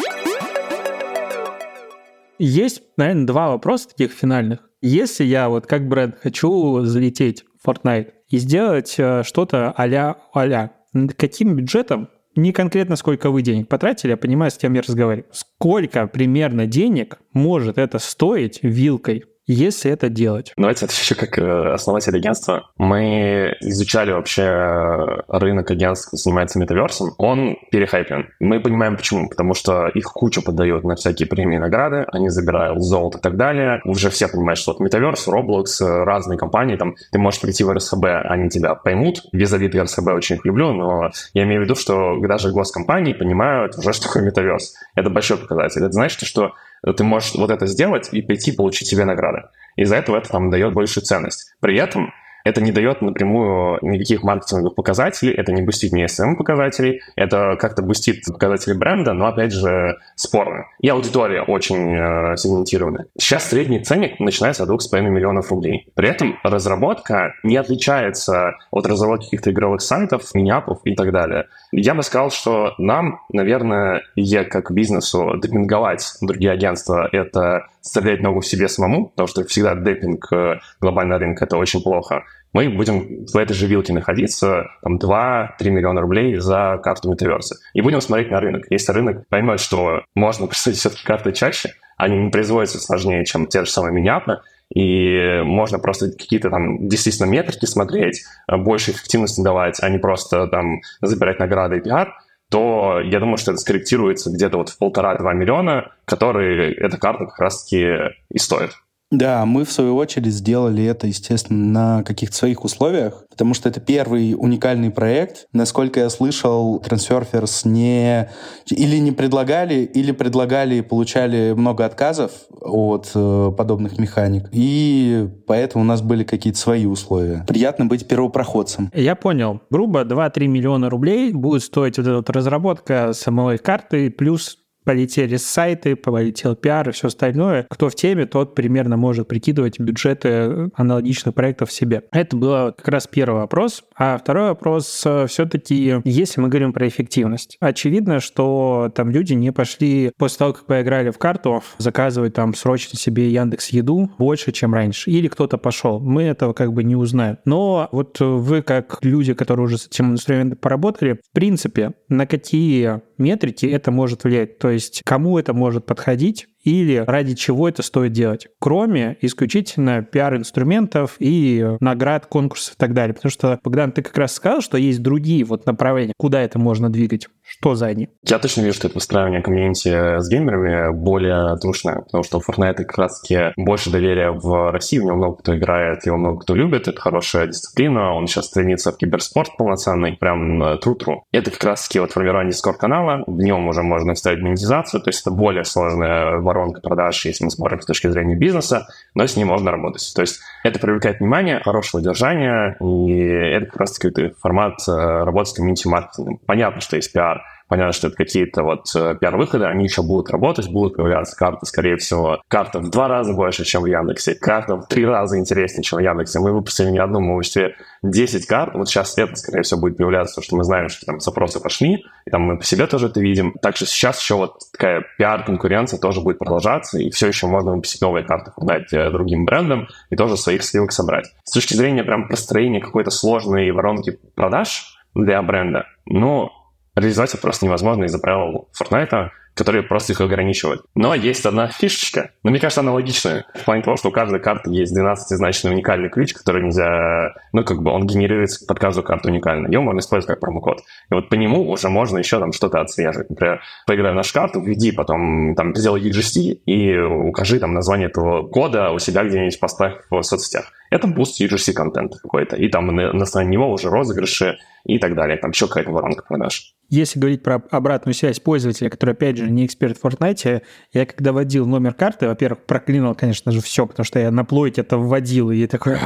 [2.37, 4.67] Есть, наверное, два вопроса таких финальных.
[4.81, 10.69] Если я вот как бренд хочу залететь в Fortnite и сделать э, что-то а-ля, а
[11.17, 15.27] каким бюджетом не конкретно сколько вы денег потратили, я понимаю, с кем я разговариваю.
[15.31, 20.53] Сколько примерно денег может это стоить вилкой если это делать?
[20.57, 22.69] Давайте еще как э, основатель агентства.
[22.77, 27.11] Мы изучали вообще э, рынок агентств, занимается метаверсом.
[27.17, 28.29] Он перехайплен.
[28.39, 29.29] Мы понимаем почему.
[29.29, 33.37] Потому что их кучу подают на всякие премии и награды, они забирают золото и так
[33.37, 33.81] далее.
[33.85, 37.71] Уже все понимают, что вот метаверс, Roblox, э, разные компании, там ты можешь прийти в
[37.73, 39.23] РСХБ, они тебя поймут.
[39.31, 43.93] Визави РСХБ очень их люблю, но я имею в виду, что даже госкомпании понимают уже,
[43.93, 44.75] что такое метаверс.
[44.95, 45.81] Это большой показатель.
[45.81, 46.53] Это значит, что
[46.83, 49.43] ты можешь вот это сделать и прийти получить себе награды.
[49.75, 51.53] Из-за этого это там дает большую ценность.
[51.59, 52.13] При этом
[52.43, 57.81] это не дает напрямую никаких маркетинговых показателей, это не бустит ни SMM показателей, это как-то
[57.81, 60.65] бустит показатели бренда, но, опять же, спорно.
[60.79, 63.07] И аудитория очень э, сегментированная.
[63.17, 65.87] Сейчас средний ценник начинается от 2,5 миллионов рублей.
[65.95, 71.47] При этом разработка не отличается от разработки каких-то игровых сайтов, миниапов и так далее.
[71.71, 78.41] Я бы сказал, что нам, наверное, я как бизнесу демпинговать другие агентства— это стрелять ногу
[78.41, 82.23] себе самому, потому что всегда демпинг э, глобального рынка— это очень плохо.
[82.53, 87.55] Мы будем в этой же вилке находиться, там, 2-3 миллиона рублей за карту метаверса.
[87.73, 88.65] И будем смотреть на рынок.
[88.69, 93.63] Если рынок поймет, что можно представить все-таки карты чаще, они не производятся сложнее, чем те
[93.63, 94.41] же самые миниапы,
[94.73, 100.47] и можно просто какие-то там действительно метрики смотреть, э, больше эффективности давать, а не просто
[100.47, 102.13] там забирать награды и пиар,
[102.51, 107.39] то я думаю, что это скорректируется где-то вот в полтора-два миллиона, которые эта карта как
[107.39, 108.71] раз-таки и стоит.
[109.11, 113.81] Да, мы в свою очередь сделали это, естественно, на каких-то своих условиях, потому что это
[113.81, 115.47] первый уникальный проект.
[115.51, 118.29] Насколько я слышал, Transsurfers не
[118.69, 122.31] или не предлагали, или предлагали и получали много отказов
[122.61, 124.47] от э, подобных механик.
[124.53, 127.43] И поэтому у нас были какие-то свои условия.
[127.47, 128.89] Приятно быть первопроходцем.
[128.93, 129.61] Я понял.
[129.69, 134.60] Грубо 2-3 миллиона рублей будет стоить вот эта разработка самой карты плюс
[134.91, 137.65] полетели сайты, полетел пиар и все остальное.
[137.69, 142.03] Кто в теме, тот примерно может прикидывать бюджеты аналогичных проектов себе.
[142.11, 143.85] Это был как раз первый вопрос.
[143.95, 147.55] А второй вопрос э, все-таки, если мы говорим про эффективность.
[147.61, 152.99] Очевидно, что там люди не пошли после того, как поиграли в карту, заказывать там срочно
[152.99, 155.09] себе Яндекс Еду больше, чем раньше.
[155.09, 156.01] Или кто-то пошел.
[156.01, 157.37] Мы этого как бы не узнаем.
[157.45, 162.99] Но вот вы, как люди, которые уже с этим инструментом поработали, в принципе, на какие
[163.21, 164.57] метрики это может влиять?
[164.57, 166.47] То есть кому это может подходить?
[166.63, 173.13] или ради чего это стоит делать, кроме исключительно пиар-инструментов и наград, конкурсов и так далее.
[173.13, 176.91] Потому что, Богдан, ты как раз сказал, что есть другие вот направления, куда это можно
[176.91, 177.27] двигать.
[177.51, 178.07] Что за они?
[178.23, 182.85] Я точно вижу, что это выстраивание комьюнити с геймерами более трушное, потому что у Fortnite
[182.85, 186.87] как раз-таки больше доверия в России, в него много кто играет, его много кто любит,
[186.87, 191.25] это хорошая дисциплина, он сейчас стремится в киберспорт полноценный, прям тру-тру.
[191.33, 195.31] Это как раз-таки вот формирование Discord-канала, в нем уже можно вставить монетизацию, то есть это
[195.31, 199.71] более сложная воронка продаж, если мы смотрим с точки зрения бизнеса, но с ним можно
[199.71, 200.09] работать.
[200.15, 204.91] То есть это привлекает внимание, хорошее удержание, и это как раз-таки формат э,
[205.23, 206.39] работы с комьюнити-маркетингом.
[206.45, 207.40] Понятно, что есть пиар,
[207.71, 211.95] Понятно, что это какие-то вот э, пиар-выходы, они еще будут работать, будут появляться карты, скорее
[211.95, 212.41] всего.
[212.49, 214.35] Карта в два раза больше, чем в Яндексе.
[214.35, 216.39] Карта в три раза интереснее, чем в Яндексе.
[216.39, 218.75] Мы выпустили не одну, мы выпустили 10 карт.
[218.75, 222.03] Вот сейчас это, скорее всего, будет появляться, потому что мы знаем, что там запросы пошли,
[222.25, 223.53] и там мы по себе тоже это видим.
[223.61, 228.25] Также сейчас еще вот такая пиар-конкуренция тоже будет продолжаться, и все еще можно выпустить новые
[228.25, 231.27] карты, продать э, другим брендам и тоже своих сливок собрать.
[231.45, 236.49] С точки зрения прям построения какой-то сложной воронки продаж для бренда, ну,
[236.95, 240.83] реализовать это просто невозможно из-за правил Fortnite, которые просто их ограничивают.
[240.95, 243.45] Но есть одна фишечка, но мне кажется, она логичная.
[243.53, 247.33] В плане того, что у каждой карты есть 12-значный уникальный ключ, который нельзя...
[247.51, 249.67] Ну, как бы он генерируется под каждую карту уникально.
[249.67, 250.79] Его можно использовать как промокод.
[251.09, 253.29] И вот по нему уже можно еще там что-то отслеживать.
[253.29, 258.47] Например, поиграй в нашу карту, введи потом, там, сделай UGC и укажи там название этого
[258.47, 260.71] кода у себя где-нибудь поставь в соцсетях.
[260.91, 262.57] Это буст UGC контента какой-то.
[262.57, 265.37] И там на, на основании него уже розыгрыши и так далее.
[265.37, 266.75] Там еще какая-то воронка продаж.
[266.89, 270.61] Если говорить про обратную связь пользователя, который, опять же, не эксперт в Fortnite,
[270.91, 274.77] я когда вводил номер карты, во-первых, проклинал, конечно же, все, потому что я на плойт
[274.77, 275.97] это вводил, и такой...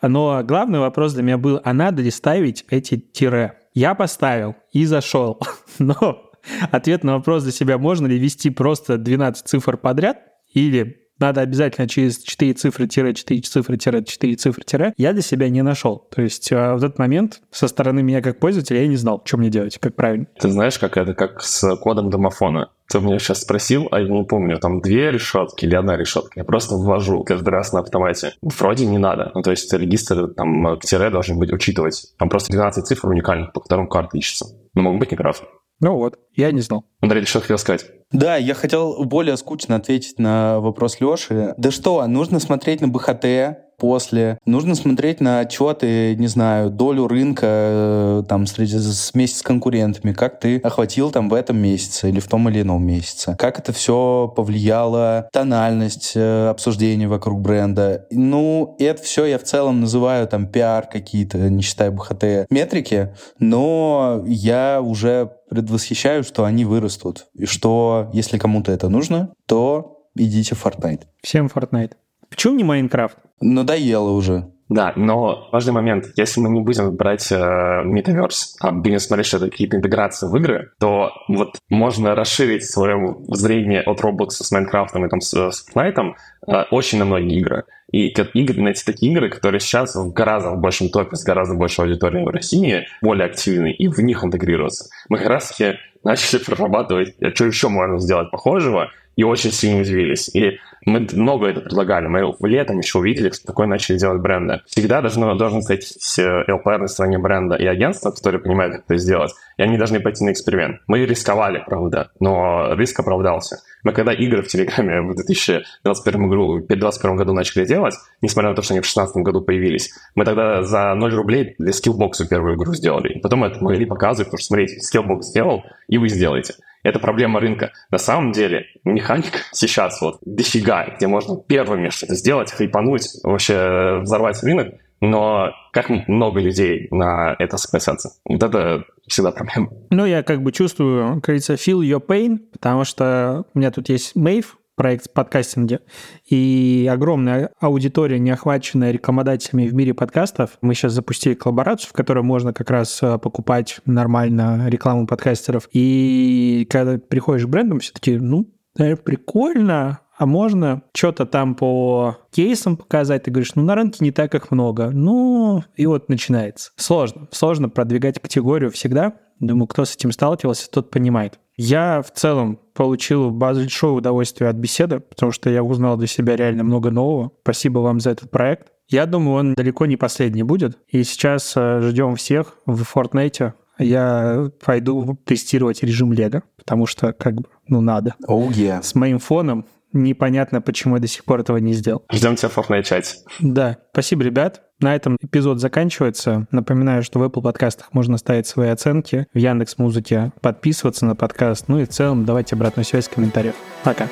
[0.00, 3.58] Но главный вопрос для меня был, а надо ли ставить эти тире?
[3.74, 5.38] Я поставил и зашел.
[5.78, 6.30] Но
[6.70, 10.18] ответ на вопрос для себя, можно ли ввести просто 12 цифр подряд
[10.54, 15.22] или надо обязательно через 4 цифры, тире, 4 цифры, тире, 4 цифры, тире, я для
[15.22, 16.06] себя не нашел.
[16.14, 19.36] То есть а, в этот момент со стороны меня как пользователя я не знал, что
[19.36, 20.26] мне делать, как правильно.
[20.38, 22.70] Ты знаешь, как это, как с кодом домофона.
[22.90, 26.30] Ты меня сейчас спросил, а я не помню, там две решетки или одна решетка.
[26.36, 28.32] Я просто ввожу каждый раз на автомате.
[28.40, 29.30] Вроде не надо.
[29.34, 32.14] Ну, то есть регистр там к тире должен быть учитывать.
[32.18, 34.46] Там просто 12 цифр уникальных, по которым карта ищется.
[34.74, 35.42] Но могут быть неправ.
[35.80, 36.84] Ну вот, я не знал.
[37.00, 37.86] Андрей, что хотел сказать?
[38.10, 41.54] Да, я хотел более скучно ответить на вопрос Леши.
[41.56, 44.38] Да что, нужно смотреть на БХТ, после.
[44.44, 48.76] Нужно смотреть на отчеты, не знаю, долю рынка э, там среди,
[49.14, 52.84] вместе с конкурентами, как ты охватил там в этом месяце или в том или ином
[52.84, 53.36] месяце.
[53.38, 58.06] Как это все повлияло, тональность э, обсуждения вокруг бренда.
[58.10, 64.22] Ну, это все я в целом называю там пиар какие-то, не считая БХТ, метрики, но
[64.26, 67.26] я уже предвосхищаю, что они вырастут.
[67.34, 71.02] И что, если кому-то это нужно, то идите в Fortnite.
[71.22, 71.92] Всем Fortnite.
[72.30, 73.18] Почему не Майнкрафт?
[73.40, 74.50] Надоело уже.
[74.68, 76.06] Да, но важный момент.
[76.16, 80.36] Если мы не будем брать э, Metaverse, а будем смотреть, что это какие-то интеграции в
[80.36, 85.66] игры, то вот можно расширить свое зрение от Roblox с Майнкрафтом и там с, с
[85.74, 86.12] Fortnite
[86.46, 87.64] э, очень на многие игры.
[87.90, 92.26] И игры, найти такие игры, которые сейчас в гораздо большем топе, с гораздо большей аудиторией
[92.26, 94.90] в России, более активны, и в них интегрироваться.
[95.08, 99.80] Мы как раз таки начали прорабатывать, а что еще можно сделать похожего, и очень сильно
[99.80, 100.30] удивились.
[100.32, 102.06] И мы много это предлагали.
[102.06, 104.60] Мы летом еще увидели, такое начали делать бренды.
[104.66, 109.32] Всегда должно, должен стоять LPR на стороне бренда и агентства, которые понимают, как это сделать,
[109.56, 110.82] и они должны пойти на эксперимент.
[110.86, 113.58] Мы рисковали, правда, но риск оправдался.
[113.82, 118.54] Мы когда игры в Телеграме в 2021 году, в 2021 году начали делать, несмотря на
[118.54, 122.54] то, что они в 2016 году появились, мы тогда за 0 рублей для скиллбокса первую
[122.54, 123.14] игру сделали.
[123.14, 126.54] И потом это могли показывать, потому что, смотрите, скиллбокс сделал, и вы сделаете.
[126.82, 127.72] Это проблема рынка.
[127.90, 134.42] На самом деле, механик сейчас вот дофига, где можно первыми что-то сделать, хайпануть, вообще взорвать
[134.42, 138.10] рынок, но как много людей на это согласятся?
[138.24, 139.70] Вот это всегда проблема.
[139.90, 143.88] Ну, я как бы чувствую, как говорится, feel your pain, потому что у меня тут
[143.88, 145.80] есть Мэйв, проект в подкастинге,
[146.24, 150.52] и огромная аудитория, не охваченная рекламодателями в мире подкастов.
[150.62, 155.68] Мы сейчас запустили коллаборацию, в которой можно как раз э, покупать нормально рекламу подкастеров.
[155.72, 163.24] И когда приходишь к брендам, все-таки, ну, прикольно, а можно что-то там по кейсам показать,
[163.24, 164.90] ты говоришь, ну, на рынке не так их много.
[164.90, 166.72] Ну, и вот начинается.
[166.76, 167.28] Сложно.
[167.30, 169.14] Сложно продвигать категорию всегда.
[169.40, 171.38] Думаю, кто с этим сталкивался, тот понимает.
[171.58, 176.62] Я в целом получил большое удовольствие от беседы, потому что я узнал для себя реально
[176.62, 177.32] много нового.
[177.42, 178.68] Спасибо вам за этот проект.
[178.88, 180.78] Я думаю, он далеко не последний будет.
[180.86, 183.54] И сейчас э, ждем всех в Fortnite.
[183.80, 188.14] Я пойду тестировать режим Лего, потому что как бы, ну, надо.
[188.28, 188.80] Oh, yeah.
[188.80, 192.04] С моим фоном непонятно, почему я до сих пор этого не сделал.
[192.12, 193.16] Ждем тебя в Fortnite чате.
[193.40, 194.62] Да, спасибо, ребят.
[194.80, 196.46] На этом эпизод заканчивается.
[196.52, 201.68] Напоминаю, что в Apple подкастах можно ставить свои оценки, в Яндекс Музыке подписываться на подкаст,
[201.68, 203.54] ну и в целом давайте обратную связь в комментариях.
[203.82, 204.08] Пока.